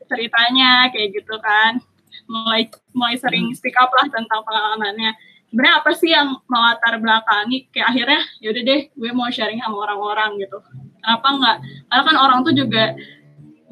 ceritanya 0.09 0.89
kayak 0.89 1.13
gitu 1.13 1.35
kan. 1.41 1.81
Mulai 2.29 2.71
mulai 2.95 3.15
sering 3.19 3.51
speak 3.53 3.77
up 3.77 3.91
lah 3.93 4.07
tentang 4.09 4.41
pengalamannya. 4.45 5.13
Sebenarnya 5.53 5.75
apa 5.85 5.91
sih 5.93 6.09
yang 6.09 6.41
melatar 6.49 6.97
belakangi 6.97 7.69
kayak 7.69 7.93
akhirnya 7.93 8.21
yaudah 8.41 8.63
deh 8.65 8.81
gue 8.89 9.11
mau 9.13 9.29
sharing 9.29 9.61
sama 9.61 9.85
orang-orang 9.85 10.41
gitu. 10.41 10.57
Kenapa 11.03 11.27
enggak 11.29 11.57
karena 11.91 12.03
kan 12.09 12.17
orang 12.17 12.39
tuh 12.41 12.53
juga 12.57 12.97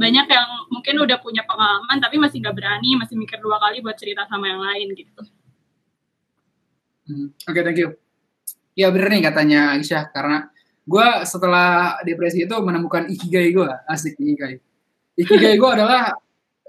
banyak 0.01 0.27
yang 0.33 0.49
mungkin 0.73 0.95
udah 0.97 1.17
punya 1.21 1.45
pengalaman 1.45 2.01
tapi 2.01 2.17
masih 2.17 2.41
nggak 2.41 2.57
berani 2.57 2.97
masih 2.97 3.13
mikir 3.13 3.37
dua 3.37 3.61
kali 3.61 3.85
buat 3.85 3.93
cerita 3.93 4.25
sama 4.25 4.49
yang 4.49 4.57
lain 4.57 4.97
gitu 4.97 5.21
hmm, 7.11 7.27
oke 7.35 7.51
okay, 7.51 7.61
thank 7.67 7.79
you. 7.79 7.91
Ya 8.71 8.87
bener 8.87 9.11
nih 9.11 9.27
katanya 9.27 9.75
Aisyah 9.75 10.15
karena 10.15 10.47
gue 10.87 11.07
setelah 11.27 11.99
depresi 12.07 12.47
itu 12.47 12.55
menemukan 12.63 13.05
ikigai 13.11 13.51
gue 13.51 13.69
asik 13.91 14.15
ikigai. 14.15 14.63
Ikigai 15.19 15.59
gue 15.59 15.69
adalah 15.69 16.15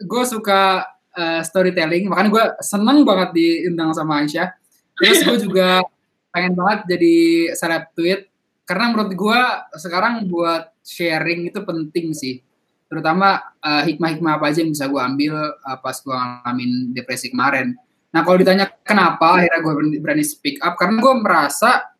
gue 0.02 0.24
suka 0.26 0.84
uh, 1.14 1.40
storytelling. 1.46 2.10
Makanya 2.10 2.30
gue 2.30 2.44
seneng 2.60 3.06
banget 3.06 3.30
diundang 3.38 3.94
sama 3.94 4.20
Aisyah. 4.20 4.50
Terus 4.98 5.22
gue 5.24 5.38
juga 5.48 5.86
pengen 6.34 6.58
banget 6.58 6.98
jadi 6.98 7.16
seleb 7.54 7.88
tweet. 7.94 8.28
Karena 8.66 8.94
menurut 8.94 9.12
gue 9.14 9.40
sekarang 9.78 10.26
buat 10.26 10.70
sharing 10.82 11.48
itu 11.50 11.62
penting 11.62 12.12
sih. 12.12 12.42
Terutama 12.90 13.40
uh, 13.62 13.82
hikmah-hikmah 13.88 14.36
apa 14.36 14.52
aja 14.52 14.60
yang 14.60 14.74
bisa 14.74 14.84
gue 14.90 15.00
ambil 15.00 15.34
uh, 15.54 15.78
pas 15.80 15.96
gue 15.96 16.12
ngalamin 16.12 16.92
depresi 16.92 17.32
kemarin. 17.32 17.72
Nah 18.12 18.20
kalau 18.22 18.36
ditanya 18.36 18.68
kenapa 18.84 19.40
akhirnya 19.40 19.60
gue 19.64 19.72
berani, 19.72 19.96
berani 19.98 20.24
speak 20.24 20.60
up 20.60 20.76
karena 20.76 21.00
gue 21.00 21.14
merasa 21.16 21.92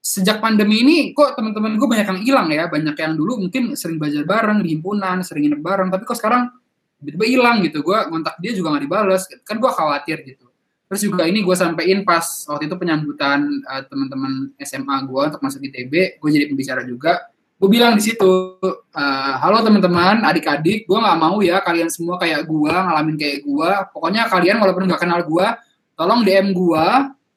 sejak 0.00 0.40
pandemi 0.40 0.80
ini 0.82 0.96
kok 1.12 1.36
teman-teman 1.38 1.78
gue 1.78 1.88
banyak 1.88 2.06
yang 2.06 2.20
hilang 2.26 2.48
ya. 2.50 2.66
Banyak 2.66 2.96
yang 2.98 3.14
dulu 3.14 3.46
mungkin 3.46 3.78
sering 3.78 3.96
belajar 3.96 4.26
bareng 4.26 4.62
di 4.62 4.74
himpunan 4.74 5.22
sering 5.22 5.46
nginep 5.46 5.62
bareng 5.62 5.88
tapi 5.88 6.02
kok 6.02 6.18
sekarang 6.18 6.50
tiba-tiba 6.98 7.26
hilang 7.30 7.62
gitu. 7.62 7.86
Gue 7.86 7.98
ngontak 8.10 8.36
dia 8.42 8.52
juga 8.52 8.74
nggak 8.74 8.84
dibales 8.84 9.22
kan 9.46 9.56
gue 9.62 9.70
khawatir 9.70 10.18
gitu. 10.26 10.50
Terus 10.90 11.06
juga 11.06 11.22
ini 11.22 11.46
gue 11.46 11.54
sampein 11.54 12.02
pas 12.02 12.26
waktu 12.50 12.66
itu 12.66 12.74
penyambutan 12.74 13.46
uh, 13.62 13.86
teman-teman 13.86 14.50
SMA 14.58 15.06
gue 15.06 15.22
untuk 15.22 15.38
masuk 15.38 15.62
ITB, 15.62 16.18
gue 16.18 16.28
jadi 16.34 16.50
pembicara 16.50 16.82
juga. 16.82 17.30
Gue 17.60 17.68
bilang 17.76 17.92
di 17.92 18.00
situ, 18.00 18.56
uh, 18.64 19.34
halo 19.36 19.60
teman-teman, 19.60 20.24
adik-adik, 20.24 20.88
gue 20.88 20.96
nggak 20.96 21.18
mau 21.20 21.44
ya 21.44 21.60
kalian 21.60 21.92
semua 21.92 22.16
kayak 22.16 22.48
gue, 22.48 22.72
ngalamin 22.72 23.20
kayak 23.20 23.44
gue. 23.44 23.70
Pokoknya 23.92 24.32
kalian 24.32 24.56
walaupun 24.64 24.88
nggak 24.88 24.96
kenal 25.04 25.20
gue, 25.20 25.46
tolong 25.92 26.24
DM 26.24 26.56
gue, 26.56 26.84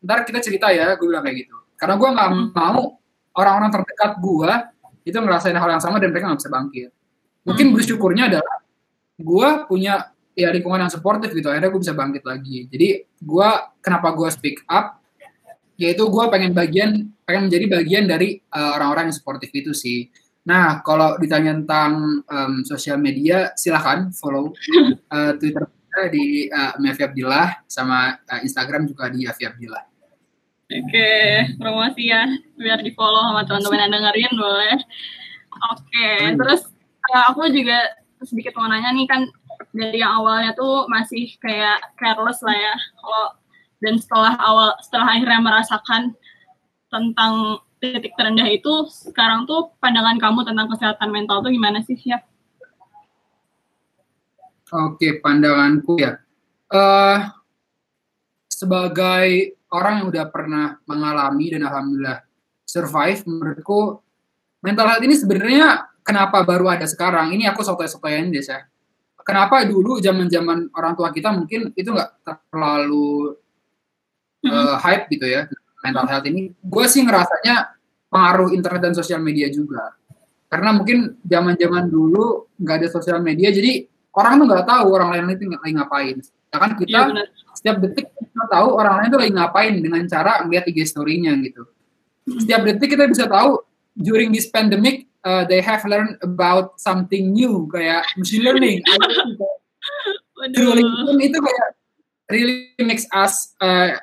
ntar 0.07 0.23
kita 0.23 0.39
cerita 0.39 0.71
ya, 0.71 0.95
gue 0.95 1.03
bilang 1.03 1.27
kayak 1.27 1.43
gitu. 1.43 1.59
Karena 1.75 1.99
gue 1.99 2.09
nggak 2.15 2.29
hmm. 2.31 2.55
mau 2.55 3.03
orang-orang 3.36 3.69
terdekat 3.75 4.12
gue 4.23 4.51
itu 5.03 5.17
ngerasain 5.19 5.59
hal 5.59 5.69
yang 5.75 5.83
sama 5.83 5.99
dan 5.99 6.15
mereka 6.15 6.31
nggak 6.31 6.39
bisa 6.39 6.51
bangkit. 6.55 6.89
Mungkin 7.43 7.65
hmm. 7.67 7.75
bersyukurnya 7.75 8.23
adalah 8.31 8.55
gue 9.19 9.49
punya 9.67 10.07
ya 10.33 10.49
lingkungan 10.49 10.88
yang 10.88 10.91
supportive 10.93 11.36
gitu 11.36 11.51
akhirnya 11.51 11.69
gue 11.69 11.81
bisa 11.81 11.93
bangkit 11.93 12.25
lagi 12.25 12.65
jadi 12.65 13.05
gue 13.05 13.49
kenapa 13.86 14.09
gue 14.17 14.25
speak 14.33 14.65
up 14.65 14.97
yaitu 15.77 16.09
gue 16.09 16.23
pengen 16.33 16.57
bagian 16.57 17.13
pengen 17.23 17.49
menjadi 17.49 17.65
bagian 17.79 18.05
dari 18.05 18.39
uh, 18.53 18.77
orang-orang 18.79 19.09
yang 19.09 19.15
supportive 19.15 19.53
itu 19.53 19.71
sih. 19.71 20.07
Nah 20.43 20.83
kalau 20.83 21.15
ditanya 21.19 21.55
tentang 21.55 22.23
um, 22.27 22.53
sosial 22.67 22.99
media 22.99 23.55
silahkan 23.55 24.12
follow 24.12 24.51
uh, 25.12 25.31
twitter 25.39 25.65
di 26.12 26.49
uh, 26.51 26.75
Mevi 26.81 27.01
Abdillah 27.05 27.63
sama 27.69 28.17
uh, 28.17 28.39
Instagram 28.43 28.89
juga 28.89 29.07
di 29.13 29.23
Afi 29.29 29.45
Abdillah 29.45 29.93
Oke, 30.73 30.89
okay, 30.89 31.53
promosi 31.62 32.09
ya, 32.09 32.25
biar 32.57 32.81
di 32.81 32.89
follow 32.97 33.21
sama 33.29 33.45
teman-teman 33.45 33.83
yang 33.83 33.93
dengerin 33.93 34.33
boleh. 34.33 34.77
Oke, 35.69 35.86
okay, 35.86 36.33
terus 36.33 36.65
uh, 37.13 37.29
aku 37.29 37.45
juga 37.53 37.93
sedikit 38.25 38.57
mau 38.57 38.65
nanya 38.65 38.89
nih 38.89 39.05
kan 39.05 39.21
dari 39.75 40.01
yang 40.01 40.23
awalnya 40.23 40.55
tuh 40.57 40.89
masih 40.89 41.36
kayak 41.43 41.77
careless 41.99 42.41
lah 42.41 42.55
ya 42.55 42.75
kalau 42.97 43.25
dan 43.83 43.95
setelah 43.99 44.33
awal 44.39 44.69
setelah 44.79 45.07
akhirnya 45.13 45.41
merasakan 45.43 46.01
tentang 46.93 47.58
titik 47.82 48.13
terendah 48.13 48.45
itu 48.45 48.86
sekarang 48.88 49.49
tuh 49.49 49.73
pandangan 49.82 50.21
kamu 50.21 50.45
tentang 50.45 50.69
kesehatan 50.69 51.10
mental 51.10 51.41
tuh 51.41 51.49
gimana 51.49 51.82
sih 51.82 51.97
ya? 51.97 52.21
Oke 54.69 55.17
pandanganku 55.17 55.97
ya. 55.97 56.21
Uh, 56.69 57.34
sebagai 58.45 59.58
orang 59.73 60.06
yang 60.06 60.08
udah 60.13 60.25
pernah 60.29 60.77
mengalami 60.86 61.49
dan 61.58 61.65
alhamdulillah 61.65 62.21
survive 62.63 63.25
menurutku 63.25 63.97
mental 64.62 64.86
health 64.86 65.03
ini 65.03 65.17
sebenarnya 65.17 65.89
kenapa 66.06 66.45
baru 66.45 66.69
ada 66.69 66.86
sekarang? 66.86 67.34
Ini 67.34 67.49
aku 67.49 67.65
sotoy-sotoyan 67.65 68.29
deh 68.29 68.45
saya 68.45 68.69
kenapa 69.25 69.63
dulu 69.63 69.97
zaman-zaman 70.03 70.69
orang 70.75 70.93
tua 70.93 71.10
kita 71.10 71.32
mungkin 71.32 71.71
itu 71.73 71.89
nggak 71.89 72.27
terlalu 72.51 73.39
uh, 74.45 74.75
hype 74.77 75.08
gitu 75.10 75.25
ya 75.25 75.47
mental 75.83 76.07
health 76.07 76.25
ini. 76.25 76.49
Gue 76.63 76.87
sih 76.87 77.03
ngerasanya 77.03 77.75
pengaruh 78.07 78.55
internet 78.55 78.81
dan 78.89 78.93
sosial 78.95 79.19
media 79.19 79.51
juga. 79.51 79.93
Karena 80.47 80.71
mungkin 80.71 81.19
zaman-zaman 81.25 81.91
dulu 81.91 82.47
nggak 82.55 82.75
ada 82.79 82.87
sosial 82.87 83.19
media, 83.19 83.49
jadi 83.49 83.89
orang 84.13 84.39
tuh 84.39 84.45
nggak 84.47 84.65
tahu 84.69 84.87
orang 84.93 85.09
lain 85.17 85.35
itu 85.35 85.49
lagi 85.49 85.73
ngapain. 85.73 86.15
Ya 86.23 86.57
kan 86.61 86.71
kita 86.77 86.99
ya, 87.09 87.23
setiap 87.57 87.75
detik 87.81 88.13
kita 88.13 88.45
tahu 88.47 88.67
orang 88.77 88.93
lain 89.01 89.07
itu 89.09 89.19
lagi 89.19 89.33
ngapain 89.33 89.73
dengan 89.81 90.01
cara 90.05 90.45
ngeliat 90.45 90.69
IG 90.69 90.79
story-nya 90.85 91.33
gitu. 91.41 91.65
Setiap 92.45 92.61
detik 92.69 92.93
kita 92.93 93.09
bisa 93.09 93.25
tahu 93.25 93.65
during 93.97 94.29
this 94.29 94.45
pandemic 94.47 95.09
uh, 95.25 95.43
they 95.49 95.59
have 95.59 95.81
learned 95.89 96.19
about 96.21 96.77
something 96.77 97.33
new 97.33 97.65
kayak 97.73 98.05
machine 98.15 98.45
learning. 98.45 98.79
True 100.55 100.77
itu 101.17 101.37
kayak 101.39 101.67
really 102.29 102.83
makes 102.83 103.07
us 103.15 103.55
uh, 103.63 103.97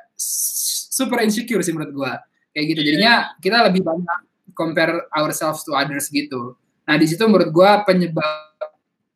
super 1.01 1.25
insecure 1.25 1.65
sih 1.65 1.73
menurut 1.73 1.93
gua. 1.97 2.13
Kayak 2.53 2.67
gitu. 2.77 2.81
Jadinya 2.93 3.33
kita 3.41 3.57
lebih 3.65 3.81
banyak 3.81 4.21
compare 4.53 5.09
ourselves 5.17 5.65
to 5.65 5.73
others 5.73 6.13
gitu. 6.13 6.61
Nah, 6.85 7.01
di 7.01 7.07
situ 7.09 7.25
menurut 7.25 7.49
gua 7.49 7.81
penyebab 7.89 8.51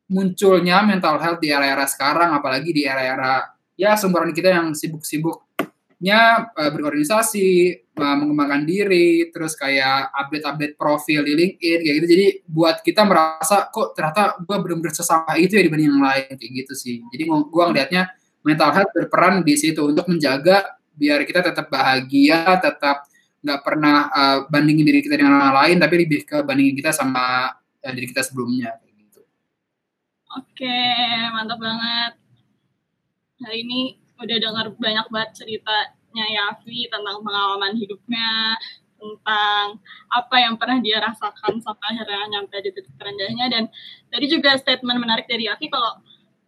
munculnya 0.08 0.84
mental 0.84 1.16
health 1.20 1.40
di 1.40 1.48
era-era 1.52 1.88
sekarang 1.88 2.36
apalagi 2.36 2.70
di 2.70 2.84
era-era 2.84 3.54
ya 3.74 3.98
seumuran 3.98 4.30
kita 4.30 4.52
yang 4.54 4.70
sibuk-sibuknya 4.76 6.46
uh, 6.54 6.70
berorganisasi, 6.70 7.50
uh, 7.98 8.16
mengembangkan 8.20 8.62
diri, 8.62 9.32
terus 9.34 9.58
kayak 9.58 10.14
update-update 10.14 10.78
profil 10.78 11.26
di 11.26 11.32
LinkedIn 11.34 11.78
kayak 11.82 11.94
gitu. 11.98 12.06
Jadi 12.06 12.26
buat 12.46 12.76
kita 12.86 13.02
merasa 13.02 13.66
kok 13.72 13.96
ternyata 13.98 14.38
gue 14.38 14.56
benar-benar 14.62 14.94
sesama 14.94 15.34
itu 15.34 15.58
ya 15.58 15.66
dibanding 15.66 15.90
yang 15.90 16.04
lain 16.04 16.32
kayak 16.38 16.52
gitu 16.64 16.72
sih. 16.78 17.02
Jadi 17.10 17.22
gue 17.26 17.64
ngelihatnya 17.66 18.02
mental 18.46 18.70
health 18.70 18.92
berperan 18.94 19.42
di 19.42 19.54
situ 19.58 19.82
untuk 19.82 20.06
menjaga 20.06 20.78
biar 20.94 21.26
kita 21.26 21.42
tetap 21.42 21.66
bahagia, 21.68 22.58
tetap 22.62 23.06
nggak 23.44 23.60
pernah 23.60 24.08
uh, 24.08 24.38
bandingin 24.48 24.86
diri 24.88 25.00
kita 25.04 25.20
dengan 25.20 25.36
orang 25.36 25.54
lain, 25.64 25.76
tapi 25.76 25.94
lebih 26.00 26.24
ke 26.24 26.40
bandingin 26.40 26.74
kita 26.78 26.96
sama 26.96 27.52
uh, 27.54 27.92
diri 27.92 28.08
kita 28.08 28.24
sebelumnya. 28.24 28.72
Gitu. 28.80 29.20
Oke, 30.40 30.80
mantap 31.34 31.60
banget. 31.60 32.12
Hari 33.44 33.58
ini 33.60 34.00
udah 34.16 34.36
dengar 34.40 34.66
banyak 34.72 35.06
banget 35.12 35.30
ceritanya 35.44 36.26
Yafi 36.30 36.88
tentang 36.88 37.20
pengalaman 37.20 37.76
hidupnya, 37.76 38.56
tentang 38.96 39.76
apa 40.08 40.36
yang 40.40 40.54
pernah 40.56 40.80
dia 40.80 41.04
rasakan 41.04 41.60
sampai 41.60 41.86
akhirnya 41.92 42.40
nyampe 42.40 42.56
di 42.64 42.70
titik 42.72 42.94
terendahnya 42.96 43.46
dan 43.52 43.64
tadi 44.08 44.26
juga 44.32 44.56
statement 44.56 44.96
menarik 44.96 45.28
dari 45.28 45.44
Yafi 45.50 45.68
kalau 45.68 46.00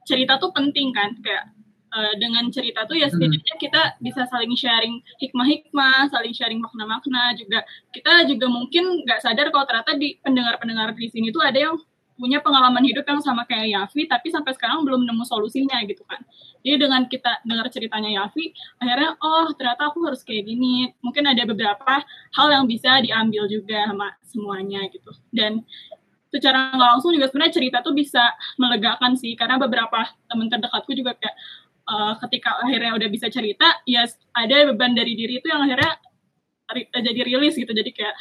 cerita 0.09 0.41
tuh 0.41 0.55
penting 0.57 0.95
kan 0.97 1.13
kayak 1.21 1.53
uh, 1.97 2.15
dengan 2.21 2.45
cerita 2.53 2.85
tuh 2.85 3.01
ya 3.01 3.09
hmm. 3.09 3.17
setidaknya 3.17 3.55
kita 3.57 3.83
bisa 4.05 4.29
saling 4.29 4.53
sharing 4.53 5.01
hikmah-hikmah, 5.17 6.13
saling 6.13 6.37
sharing 6.37 6.61
makna-makna 6.61 7.33
juga. 7.33 7.65
Kita 7.91 8.29
juga 8.29 8.47
mungkin 8.53 9.09
nggak 9.09 9.25
sadar 9.25 9.49
kalau 9.49 9.65
ternyata 9.65 9.97
di 9.97 10.21
pendengar-pendengar 10.21 10.93
di 10.93 11.09
sini 11.09 11.33
tuh 11.33 11.41
ada 11.41 11.57
yang 11.57 11.77
punya 12.17 12.41
pengalaman 12.41 12.81
hidup 12.81 13.05
yang 13.05 13.21
sama 13.21 13.45
kayak 13.45 13.77
Yafi 13.77 14.09
tapi 14.09 14.33
sampai 14.33 14.57
sekarang 14.57 14.89
belum 14.89 15.05
nemu 15.05 15.25
solusinya 15.25 15.77
gitu 15.85 16.01
kan. 16.09 16.21
Jadi 16.65 16.77
dengan 16.81 17.05
kita 17.05 17.45
dengar 17.45 17.69
ceritanya 17.69 18.25
Yafi 18.25 18.57
akhirnya 18.81 19.21
oh 19.21 19.53
ternyata 19.53 19.93
aku 19.93 20.01
harus 20.09 20.25
kayak 20.25 20.49
gini. 20.49 20.97
Mungkin 21.05 21.29
ada 21.29 21.45
beberapa 21.45 22.01
hal 22.33 22.49
yang 22.49 22.65
bisa 22.65 23.05
diambil 23.05 23.45
juga 23.49 23.93
sama 23.93 24.09
semuanya 24.25 24.89
gitu. 24.89 25.13
Dan 25.29 25.61
secara 26.33 26.73
nggak 26.75 26.91
langsung 26.99 27.13
juga 27.15 27.29
sebenarnya 27.31 27.55
cerita 27.55 27.79
tuh 27.81 27.95
bisa 27.95 28.21
melegakan 28.59 29.15
sih 29.15 29.33
karena 29.39 29.57
beberapa 29.61 30.05
teman 30.27 30.51
terdekatku 30.51 30.93
juga 30.93 31.15
kayak 31.17 31.37
uh, 31.89 32.15
ketika 32.27 32.59
akhirnya 32.63 32.93
udah 32.99 33.09
bisa 33.09 33.27
cerita 33.31 33.81
ya 33.89 34.05
ada 34.35 34.71
beban 34.71 34.93
dari 34.93 35.15
diri 35.15 35.39
itu 35.41 35.47
yang 35.49 35.65
akhirnya 35.65 35.99
jadi 36.93 37.21
rilis 37.23 37.55
gitu 37.55 37.71
jadi 37.71 37.91
kayak 37.95 38.17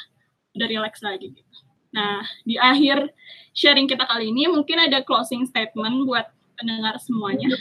udah 0.56 0.68
relax 0.70 1.02
lagi 1.02 1.34
gitu 1.34 1.58
nah 1.96 2.22
di 2.44 2.60
akhir 2.60 3.10
sharing 3.56 3.88
kita 3.88 4.04
kali 4.06 4.30
ini 4.30 4.52
mungkin 4.52 4.78
ada 4.84 5.02
closing 5.02 5.48
statement 5.48 6.04
buat 6.04 6.28
pendengar 6.60 6.96
semuanya. 7.04 7.52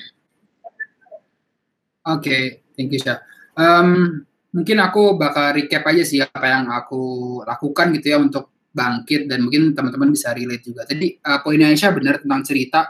Oke, 2.04 2.20
okay, 2.20 2.42
thank 2.78 2.94
you 2.94 3.00
Syah. 3.00 3.22
Um, 3.54 4.22
mungkin 4.54 4.78
aku 4.82 5.18
bakal 5.18 5.54
recap 5.58 5.86
aja 5.90 6.02
sih 6.06 6.22
apa 6.22 6.46
yang 6.46 6.70
aku 6.70 7.40
lakukan 7.42 7.94
gitu 7.98 8.14
ya 8.14 8.18
untuk 8.22 8.54
bangkit 8.74 9.30
dan 9.30 9.46
mungkin 9.46 9.74
teman-teman 9.74 10.10
bisa 10.10 10.34
relate 10.34 10.66
juga. 10.66 10.82
Jadi 10.86 11.18
uh, 11.22 11.38
poinnya 11.42 11.70
Aisyah 11.70 11.90
benar 11.94 12.22
tentang 12.22 12.42
cerita. 12.42 12.80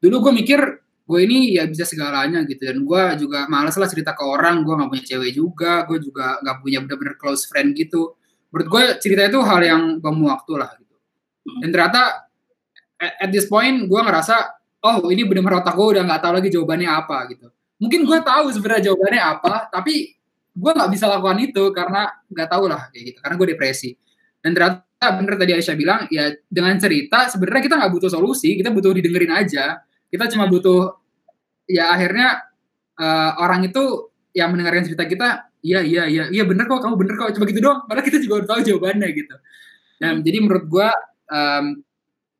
Dulu 0.00 0.28
gue 0.28 0.32
mikir 0.32 0.60
gue 1.06 1.18
ini 1.22 1.54
ya 1.54 1.70
bisa 1.70 1.86
segalanya 1.86 2.42
gitu 2.42 2.66
dan 2.66 2.82
gue 2.82 3.02
juga 3.22 3.46
males 3.46 3.78
lah 3.78 3.86
cerita 3.86 4.12
ke 4.12 4.26
orang. 4.26 4.66
Gue 4.66 4.74
nggak 4.74 4.90
punya 4.90 5.04
cewek 5.06 5.30
juga, 5.32 5.86
gue 5.86 5.98
juga 6.02 6.42
nggak 6.42 6.56
punya 6.60 6.78
bener-bener 6.82 7.14
close 7.14 7.46
friend 7.46 7.78
gitu. 7.78 8.18
Menurut 8.50 8.68
gue 8.68 8.82
cerita 8.98 9.22
itu 9.30 9.38
hal 9.42 9.60
yang 9.62 9.82
bemu 10.02 10.26
waktu 10.28 10.52
lah 10.58 10.70
gitu. 10.76 10.96
Dan 11.62 11.68
ternyata 11.70 12.26
at 12.98 13.30
this 13.30 13.46
point 13.46 13.86
gue 13.86 14.00
ngerasa 14.00 14.56
oh 14.86 15.08
ini 15.12 15.26
benar-benar 15.28 15.60
otak 15.64 15.74
gue 15.76 15.86
udah 15.96 16.02
nggak 16.06 16.20
tahu 16.22 16.32
lagi 16.40 16.48
jawabannya 16.52 16.88
apa 16.88 17.18
gitu 17.32 17.46
mungkin 17.76 18.00
gue 18.08 18.18
tahu 18.24 18.46
sebenarnya 18.56 18.92
jawabannya 18.92 19.22
apa 19.22 19.54
tapi 19.68 20.16
gue 20.56 20.70
nggak 20.72 20.90
bisa 20.92 21.04
lakukan 21.04 21.38
itu 21.44 21.64
karena 21.76 22.08
nggak 22.32 22.48
tahu 22.48 22.64
lah 22.70 22.88
kayak 22.88 23.04
gitu 23.12 23.18
karena 23.20 23.34
gue 23.36 23.48
depresi 23.52 23.90
dan 24.40 24.50
ternyata 24.56 25.06
bener 25.20 25.34
tadi 25.36 25.52
Aisyah 25.52 25.76
bilang 25.76 26.00
ya 26.08 26.32
dengan 26.48 26.74
cerita 26.80 27.28
sebenarnya 27.28 27.62
kita 27.68 27.74
nggak 27.76 27.92
butuh 27.92 28.10
solusi 28.10 28.56
kita 28.56 28.72
butuh 28.72 28.96
didengerin 28.96 29.32
aja 29.32 29.84
kita 30.16 30.32
cuma 30.32 30.48
butuh 30.48 30.96
ya 31.68 31.92
akhirnya 31.92 32.40
uh, 32.96 33.36
orang 33.44 33.68
itu 33.68 34.08
yang 34.32 34.52
mendengarkan 34.52 34.88
cerita 34.88 35.04
kita 35.04 35.28
iya 35.60 35.84
iya 35.84 36.04
iya 36.08 36.24
iya 36.32 36.44
bener 36.48 36.64
kok 36.64 36.80
kamu 36.80 36.96
bener 36.96 37.14
kok 37.20 37.36
coba 37.36 37.44
gitu 37.48 37.60
dong 37.60 37.78
padahal 37.84 38.06
kita 38.06 38.18
juga 38.24 38.34
udah 38.42 38.48
tahu 38.56 38.60
jawabannya 38.64 39.08
gitu. 39.12 39.36
Dan 39.96 40.20
jadi 40.20 40.38
menurut 40.44 40.64
gue 40.68 40.88
um, 41.32 41.64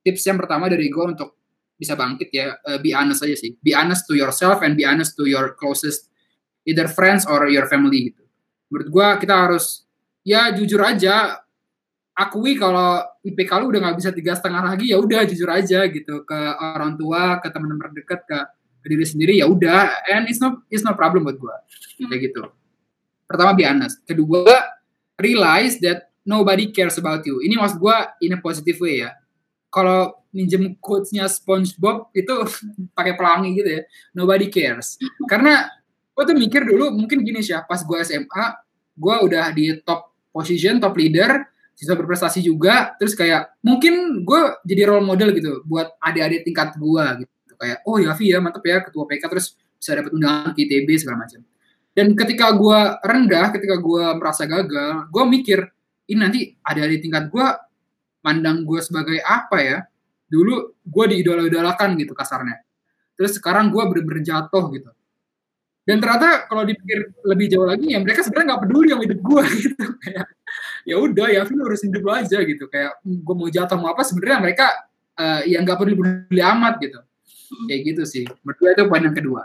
tips 0.04 0.22
yang 0.28 0.36
pertama 0.36 0.68
dari 0.68 0.92
gue 0.92 1.04
untuk 1.04 1.40
bisa 1.76 1.92
bangkit 1.92 2.28
ya 2.32 2.56
uh, 2.56 2.78
be 2.80 2.92
honest 2.96 3.24
aja 3.24 3.36
sih. 3.36 3.56
Be 3.60 3.76
honest 3.76 4.08
to 4.08 4.16
yourself 4.16 4.64
and 4.64 4.76
be 4.76 4.84
honest 4.84 5.16
to 5.16 5.28
your 5.28 5.56
closest 5.56 6.08
either 6.68 6.88
friends 6.88 7.24
or 7.24 7.48
your 7.48 7.64
family 7.68 8.12
gitu. 8.12 8.24
Menurut 8.68 8.88
gue 8.92 9.08
kita 9.24 9.34
harus 9.34 9.86
ya 10.26 10.52
jujur 10.52 10.82
aja 10.82 11.45
akui 12.16 12.56
kalau 12.56 13.04
IPK 13.20 13.50
lu 13.60 13.68
udah 13.68 13.80
nggak 13.84 13.96
bisa 14.00 14.10
tiga 14.10 14.32
setengah 14.32 14.64
lagi 14.64 14.88
ya 14.88 14.96
udah 14.96 15.28
jujur 15.28 15.46
aja 15.52 15.84
gitu. 15.84 16.24
Ke 16.24 16.38
orang 16.56 16.96
tua 16.96 17.38
ke 17.44 17.52
teman-teman 17.52 17.92
dekat 17.92 18.24
ke, 18.24 18.38
ke 18.80 18.86
diri 18.88 19.04
sendiri 19.04 19.34
ya 19.36 19.46
udah. 19.46 20.08
And 20.08 20.24
it's 20.26 20.40
no 20.40 20.64
it's 20.72 20.80
no 20.80 20.96
problem 20.96 21.28
buat 21.28 21.36
gue 21.36 21.56
hmm. 22.00 22.08
kayak 22.08 22.22
gitu. 22.32 22.42
Pertama 23.28 23.52
be 23.52 23.68
honest. 23.68 24.00
Kedua 24.08 24.48
realize 25.20 25.76
that 25.84 26.08
nobody 26.24 26.72
cares 26.72 26.96
about 26.96 27.20
you. 27.28 27.44
Ini 27.44 27.60
maksud 27.60 27.78
gue 27.78 27.96
in 28.24 28.34
a 28.34 28.40
positive 28.40 28.80
way 28.80 29.04
ya. 29.04 29.12
Kalau 29.68 30.24
minjem 30.32 30.72
quotes-nya 30.80 31.28
SpongeBob 31.28 32.12
itu 32.16 32.32
pakai 32.96 33.12
pelangi 33.12 33.52
gitu 33.60 33.70
ya. 33.76 33.82
Nobody 34.16 34.48
cares. 34.48 34.96
Karena 35.28 35.68
gue 36.16 36.24
tuh 36.24 36.36
mikir 36.36 36.64
dulu 36.64 36.96
mungkin 36.96 37.20
gini 37.20 37.44
sih, 37.44 37.52
pas 37.68 37.84
gue 37.84 37.98
SMA, 38.00 38.44
gue 38.96 39.14
udah 39.20 39.52
di 39.52 39.76
top 39.84 40.16
position, 40.32 40.80
top 40.80 40.96
leader, 40.96 41.44
sisa 41.76 41.92
berprestasi 41.92 42.40
juga, 42.40 42.96
terus 42.96 43.12
kayak 43.12 43.60
mungkin 43.60 44.24
gue 44.24 44.40
jadi 44.64 44.88
role 44.88 45.04
model 45.04 45.36
gitu 45.36 45.60
buat 45.68 45.92
adik-adik 46.00 46.48
tingkat 46.48 46.74
gue 46.80 47.04
gitu. 47.22 47.52
Kayak, 47.56 47.78
oh 47.88 47.96
ya 48.00 48.12
ya 48.16 48.38
mantep 48.40 48.64
ya 48.64 48.80
ketua 48.80 49.04
PK 49.04 49.22
terus 49.28 49.56
bisa 49.76 49.92
dapat 49.92 50.12
undangan 50.16 50.56
ke 50.56 50.64
ITB 50.64 50.88
segala 50.96 51.28
macam. 51.28 51.44
Dan 51.92 52.12
ketika 52.16 52.52
gue 52.52 52.80
rendah, 53.04 53.52
ketika 53.52 53.76
gue 53.80 54.04
merasa 54.16 54.44
gagal, 54.44 55.08
gue 55.08 55.24
mikir, 55.28 55.64
ini 56.08 56.18
nanti 56.18 56.40
adik-adik 56.64 57.00
tingkat 57.04 57.28
gue 57.28 57.46
pandang 58.26 58.66
gue 58.66 58.80
sebagai 58.82 59.22
apa 59.22 59.56
ya 59.62 59.78
dulu 60.26 60.74
gue 60.82 61.04
diidola-idolakan 61.14 61.94
gitu 62.02 62.10
kasarnya 62.10 62.58
terus 63.14 63.38
sekarang 63.38 63.70
gue 63.70 63.82
bener-bener 63.86 64.26
jatuh 64.26 64.66
gitu 64.74 64.90
dan 65.86 66.02
ternyata 66.02 66.50
kalau 66.50 66.66
dipikir 66.66 67.14
lebih 67.22 67.46
jauh 67.46 67.66
lagi 67.70 67.94
ya 67.94 68.02
mereka 68.02 68.26
sebenarnya 68.26 68.46
nggak 68.50 68.62
peduli 68.66 68.88
yang 68.90 69.02
hidup 69.06 69.20
gue 69.22 69.42
gitu 69.62 69.84
kayak 70.02 70.26
ya 70.86 70.96
udah 71.02 71.26
ya 71.34 71.42
Vin 71.42 71.58
harus 71.58 71.82
hidup 71.82 72.06
aja 72.14 72.38
gitu. 72.46 72.64
Kayak 72.70 73.02
gue 73.02 73.34
mau 73.34 73.50
jatuh 73.50 73.76
mau 73.76 73.90
apa? 73.90 74.06
Sebenarnya 74.06 74.38
mereka 74.38 74.66
uh, 75.18 75.42
ya 75.42 75.58
nggak 75.58 75.76
peduli 75.76 75.98
peduli 75.98 76.40
amat 76.40 76.74
gitu. 76.78 76.98
Kayak 77.66 77.80
gitu 77.82 78.02
sih. 78.06 78.24
Berdua 78.46 78.78
itu 78.78 78.86
poin 78.86 79.02
yang 79.02 79.16
kedua. 79.16 79.42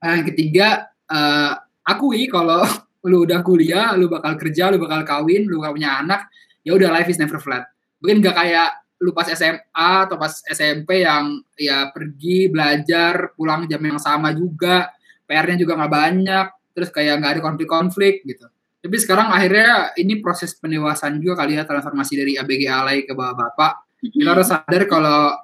Yang 0.00 0.22
ketiga 0.32 0.88
uh, 1.10 1.58
akui 1.82 2.30
kalau 2.30 2.62
lu 3.10 3.26
udah 3.26 3.42
kuliah 3.42 3.96
lu 3.98 4.06
bakal 4.06 4.38
kerja 4.38 4.70
lu 4.70 4.78
bakal 4.78 5.02
kawin 5.08 5.48
lu 5.48 5.64
gak 5.64 5.72
punya 5.72 6.04
anak 6.04 6.28
ya 6.60 6.76
udah 6.76 6.92
life 6.92 7.10
is 7.10 7.18
never 7.18 7.42
flat. 7.42 7.66
Mungkin 7.98 8.22
gak 8.22 8.36
kayak 8.38 8.70
lu 9.00 9.16
pas 9.16 9.24
SMA 9.32 9.90
atau 10.04 10.20
pas 10.20 10.44
SMP 10.52 11.02
yang 11.02 11.40
ya 11.56 11.88
pergi 11.88 12.52
belajar 12.52 13.32
pulang 13.32 13.64
jam 13.64 13.80
yang 13.80 13.96
sama 13.96 14.36
juga 14.36 14.92
PR-nya 15.24 15.56
juga 15.56 15.80
nggak 15.80 15.92
banyak 15.92 16.46
terus 16.76 16.92
kayak 16.92 17.16
nggak 17.24 17.32
ada 17.32 17.40
konflik-konflik 17.40 18.20
gitu 18.28 18.44
tapi 18.80 18.96
sekarang 18.96 19.28
akhirnya 19.28 19.92
ini 20.00 20.24
proses 20.24 20.56
pendewasaan 20.56 21.20
juga 21.20 21.44
kali 21.44 21.60
ya 21.60 21.68
transformasi 21.68 22.12
dari 22.16 22.32
ABG 22.40 22.62
alay 22.68 22.98
ke 23.04 23.12
bapak 23.12 23.36
bapak 23.36 23.72
kita 24.00 24.30
harus 24.32 24.48
sadar 24.48 24.82
kalau 24.88 25.36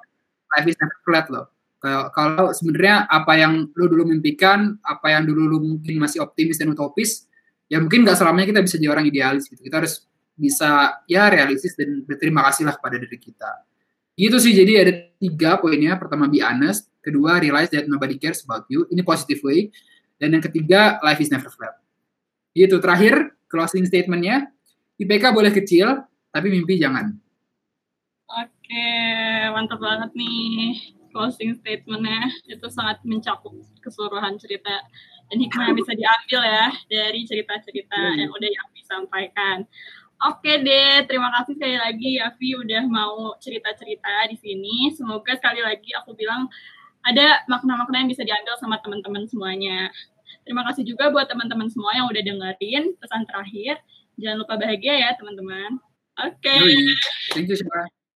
life 0.57 0.67
is 0.67 0.77
never 0.81 0.97
flat 1.05 1.25
loh 1.29 1.45
kalau 1.77 2.09
kalau 2.09 2.45
sebenarnya 2.51 3.05
apa 3.05 3.37
yang 3.37 3.69
lu 3.77 3.85
dulu 3.85 4.09
mimpikan 4.09 4.75
apa 4.81 5.13
yang 5.13 5.29
dulu 5.29 5.45
lu 5.45 5.57
mungkin 5.61 6.01
masih 6.01 6.25
optimis 6.25 6.57
dan 6.57 6.73
utopis 6.73 7.29
ya 7.69 7.77
mungkin 7.77 8.01
nggak 8.01 8.17
selamanya 8.17 8.57
kita 8.57 8.61
bisa 8.65 8.75
jadi 8.81 8.89
orang 8.89 9.05
idealis 9.05 9.45
gitu 9.45 9.61
kita 9.61 9.85
harus 9.85 10.07
bisa 10.37 11.01
ya 11.09 11.27
realistis 11.33 11.73
dan 11.73 12.05
berterima 12.05 12.45
kasih 12.47 12.69
lah 12.69 12.77
pada 12.77 13.01
diri 13.01 13.17
kita. 13.17 13.65
Gitu 14.13 14.37
sih, 14.37 14.53
jadi 14.53 14.85
ada 14.85 14.93
tiga 15.17 15.57
poinnya. 15.57 15.97
Pertama, 15.97 16.29
be 16.29 16.41
honest. 16.45 16.93
Kedua, 17.01 17.41
realize 17.41 17.73
that 17.73 17.89
nobody 17.89 18.21
cares 18.21 18.45
about 18.45 18.69
you. 18.69 18.85
Ini 18.93 19.01
positive 19.01 19.41
way. 19.41 19.73
Dan 20.17 20.37
yang 20.37 20.45
ketiga, 20.45 21.01
life 21.01 21.21
is 21.21 21.29
never 21.33 21.49
flat. 21.49 21.77
Gitu, 22.53 22.77
terakhir, 22.81 23.36
closing 23.47 23.87
statementnya, 23.87 24.51
IPK 24.99 25.33
boleh 25.33 25.51
kecil, 25.51 26.03
tapi 26.31 26.47
mimpi 26.51 26.79
jangan. 26.79 27.15
Oke, 28.27 28.89
mantap 29.55 29.79
banget 29.79 30.11
nih 30.13 30.95
closing 31.15 31.55
statementnya. 31.57 32.29
Itu 32.45 32.67
sangat 32.67 33.01
mencakup 33.07 33.55
keseluruhan 33.79 34.35
cerita 34.37 34.83
dan 35.27 35.37
hikmah 35.39 35.71
yang 35.71 35.77
bisa 35.77 35.93
diambil 35.95 36.41
ya 36.43 36.67
dari 36.87 37.21
cerita-cerita 37.27 37.99
hmm. 37.99 38.17
yang 38.21 38.31
udah 38.31 38.49
yang 38.51 38.67
disampaikan. 38.75 39.57
Oke 40.17 40.65
deh, 40.65 41.05
terima 41.05 41.29
kasih 41.29 41.53
sekali 41.53 41.77
lagi 41.77 42.17
Yafi 42.17 42.57
udah 42.57 42.83
mau 42.89 43.37
cerita-cerita 43.37 44.25
di 44.33 44.37
sini. 44.41 44.89
Semoga 44.97 45.37
sekali 45.37 45.61
lagi 45.61 45.93
aku 45.93 46.17
bilang 46.17 46.49
ada 47.05 47.45
makna-makna 47.45 48.01
yang 48.01 48.09
bisa 48.09 48.25
diambil 48.25 48.57
sama 48.57 48.81
teman-teman 48.81 49.29
semuanya. 49.29 49.93
Terima 50.43 50.63
kasih 50.67 50.83
juga 50.87 51.11
buat 51.11 51.27
teman-teman 51.27 51.67
semua 51.67 51.91
yang 51.95 52.07
udah 52.07 52.21
dengerin 52.23 52.95
pesan 52.99 53.27
terakhir. 53.27 53.81
Jangan 54.17 54.37
lupa 54.43 54.53
bahagia 54.57 54.95
ya 54.95 55.09
teman-teman. 55.19 55.81
Oke. 56.17 56.49
Okay. 56.49 56.95
Thank 57.35 57.51
you 57.51 57.57
semua. 57.57 57.96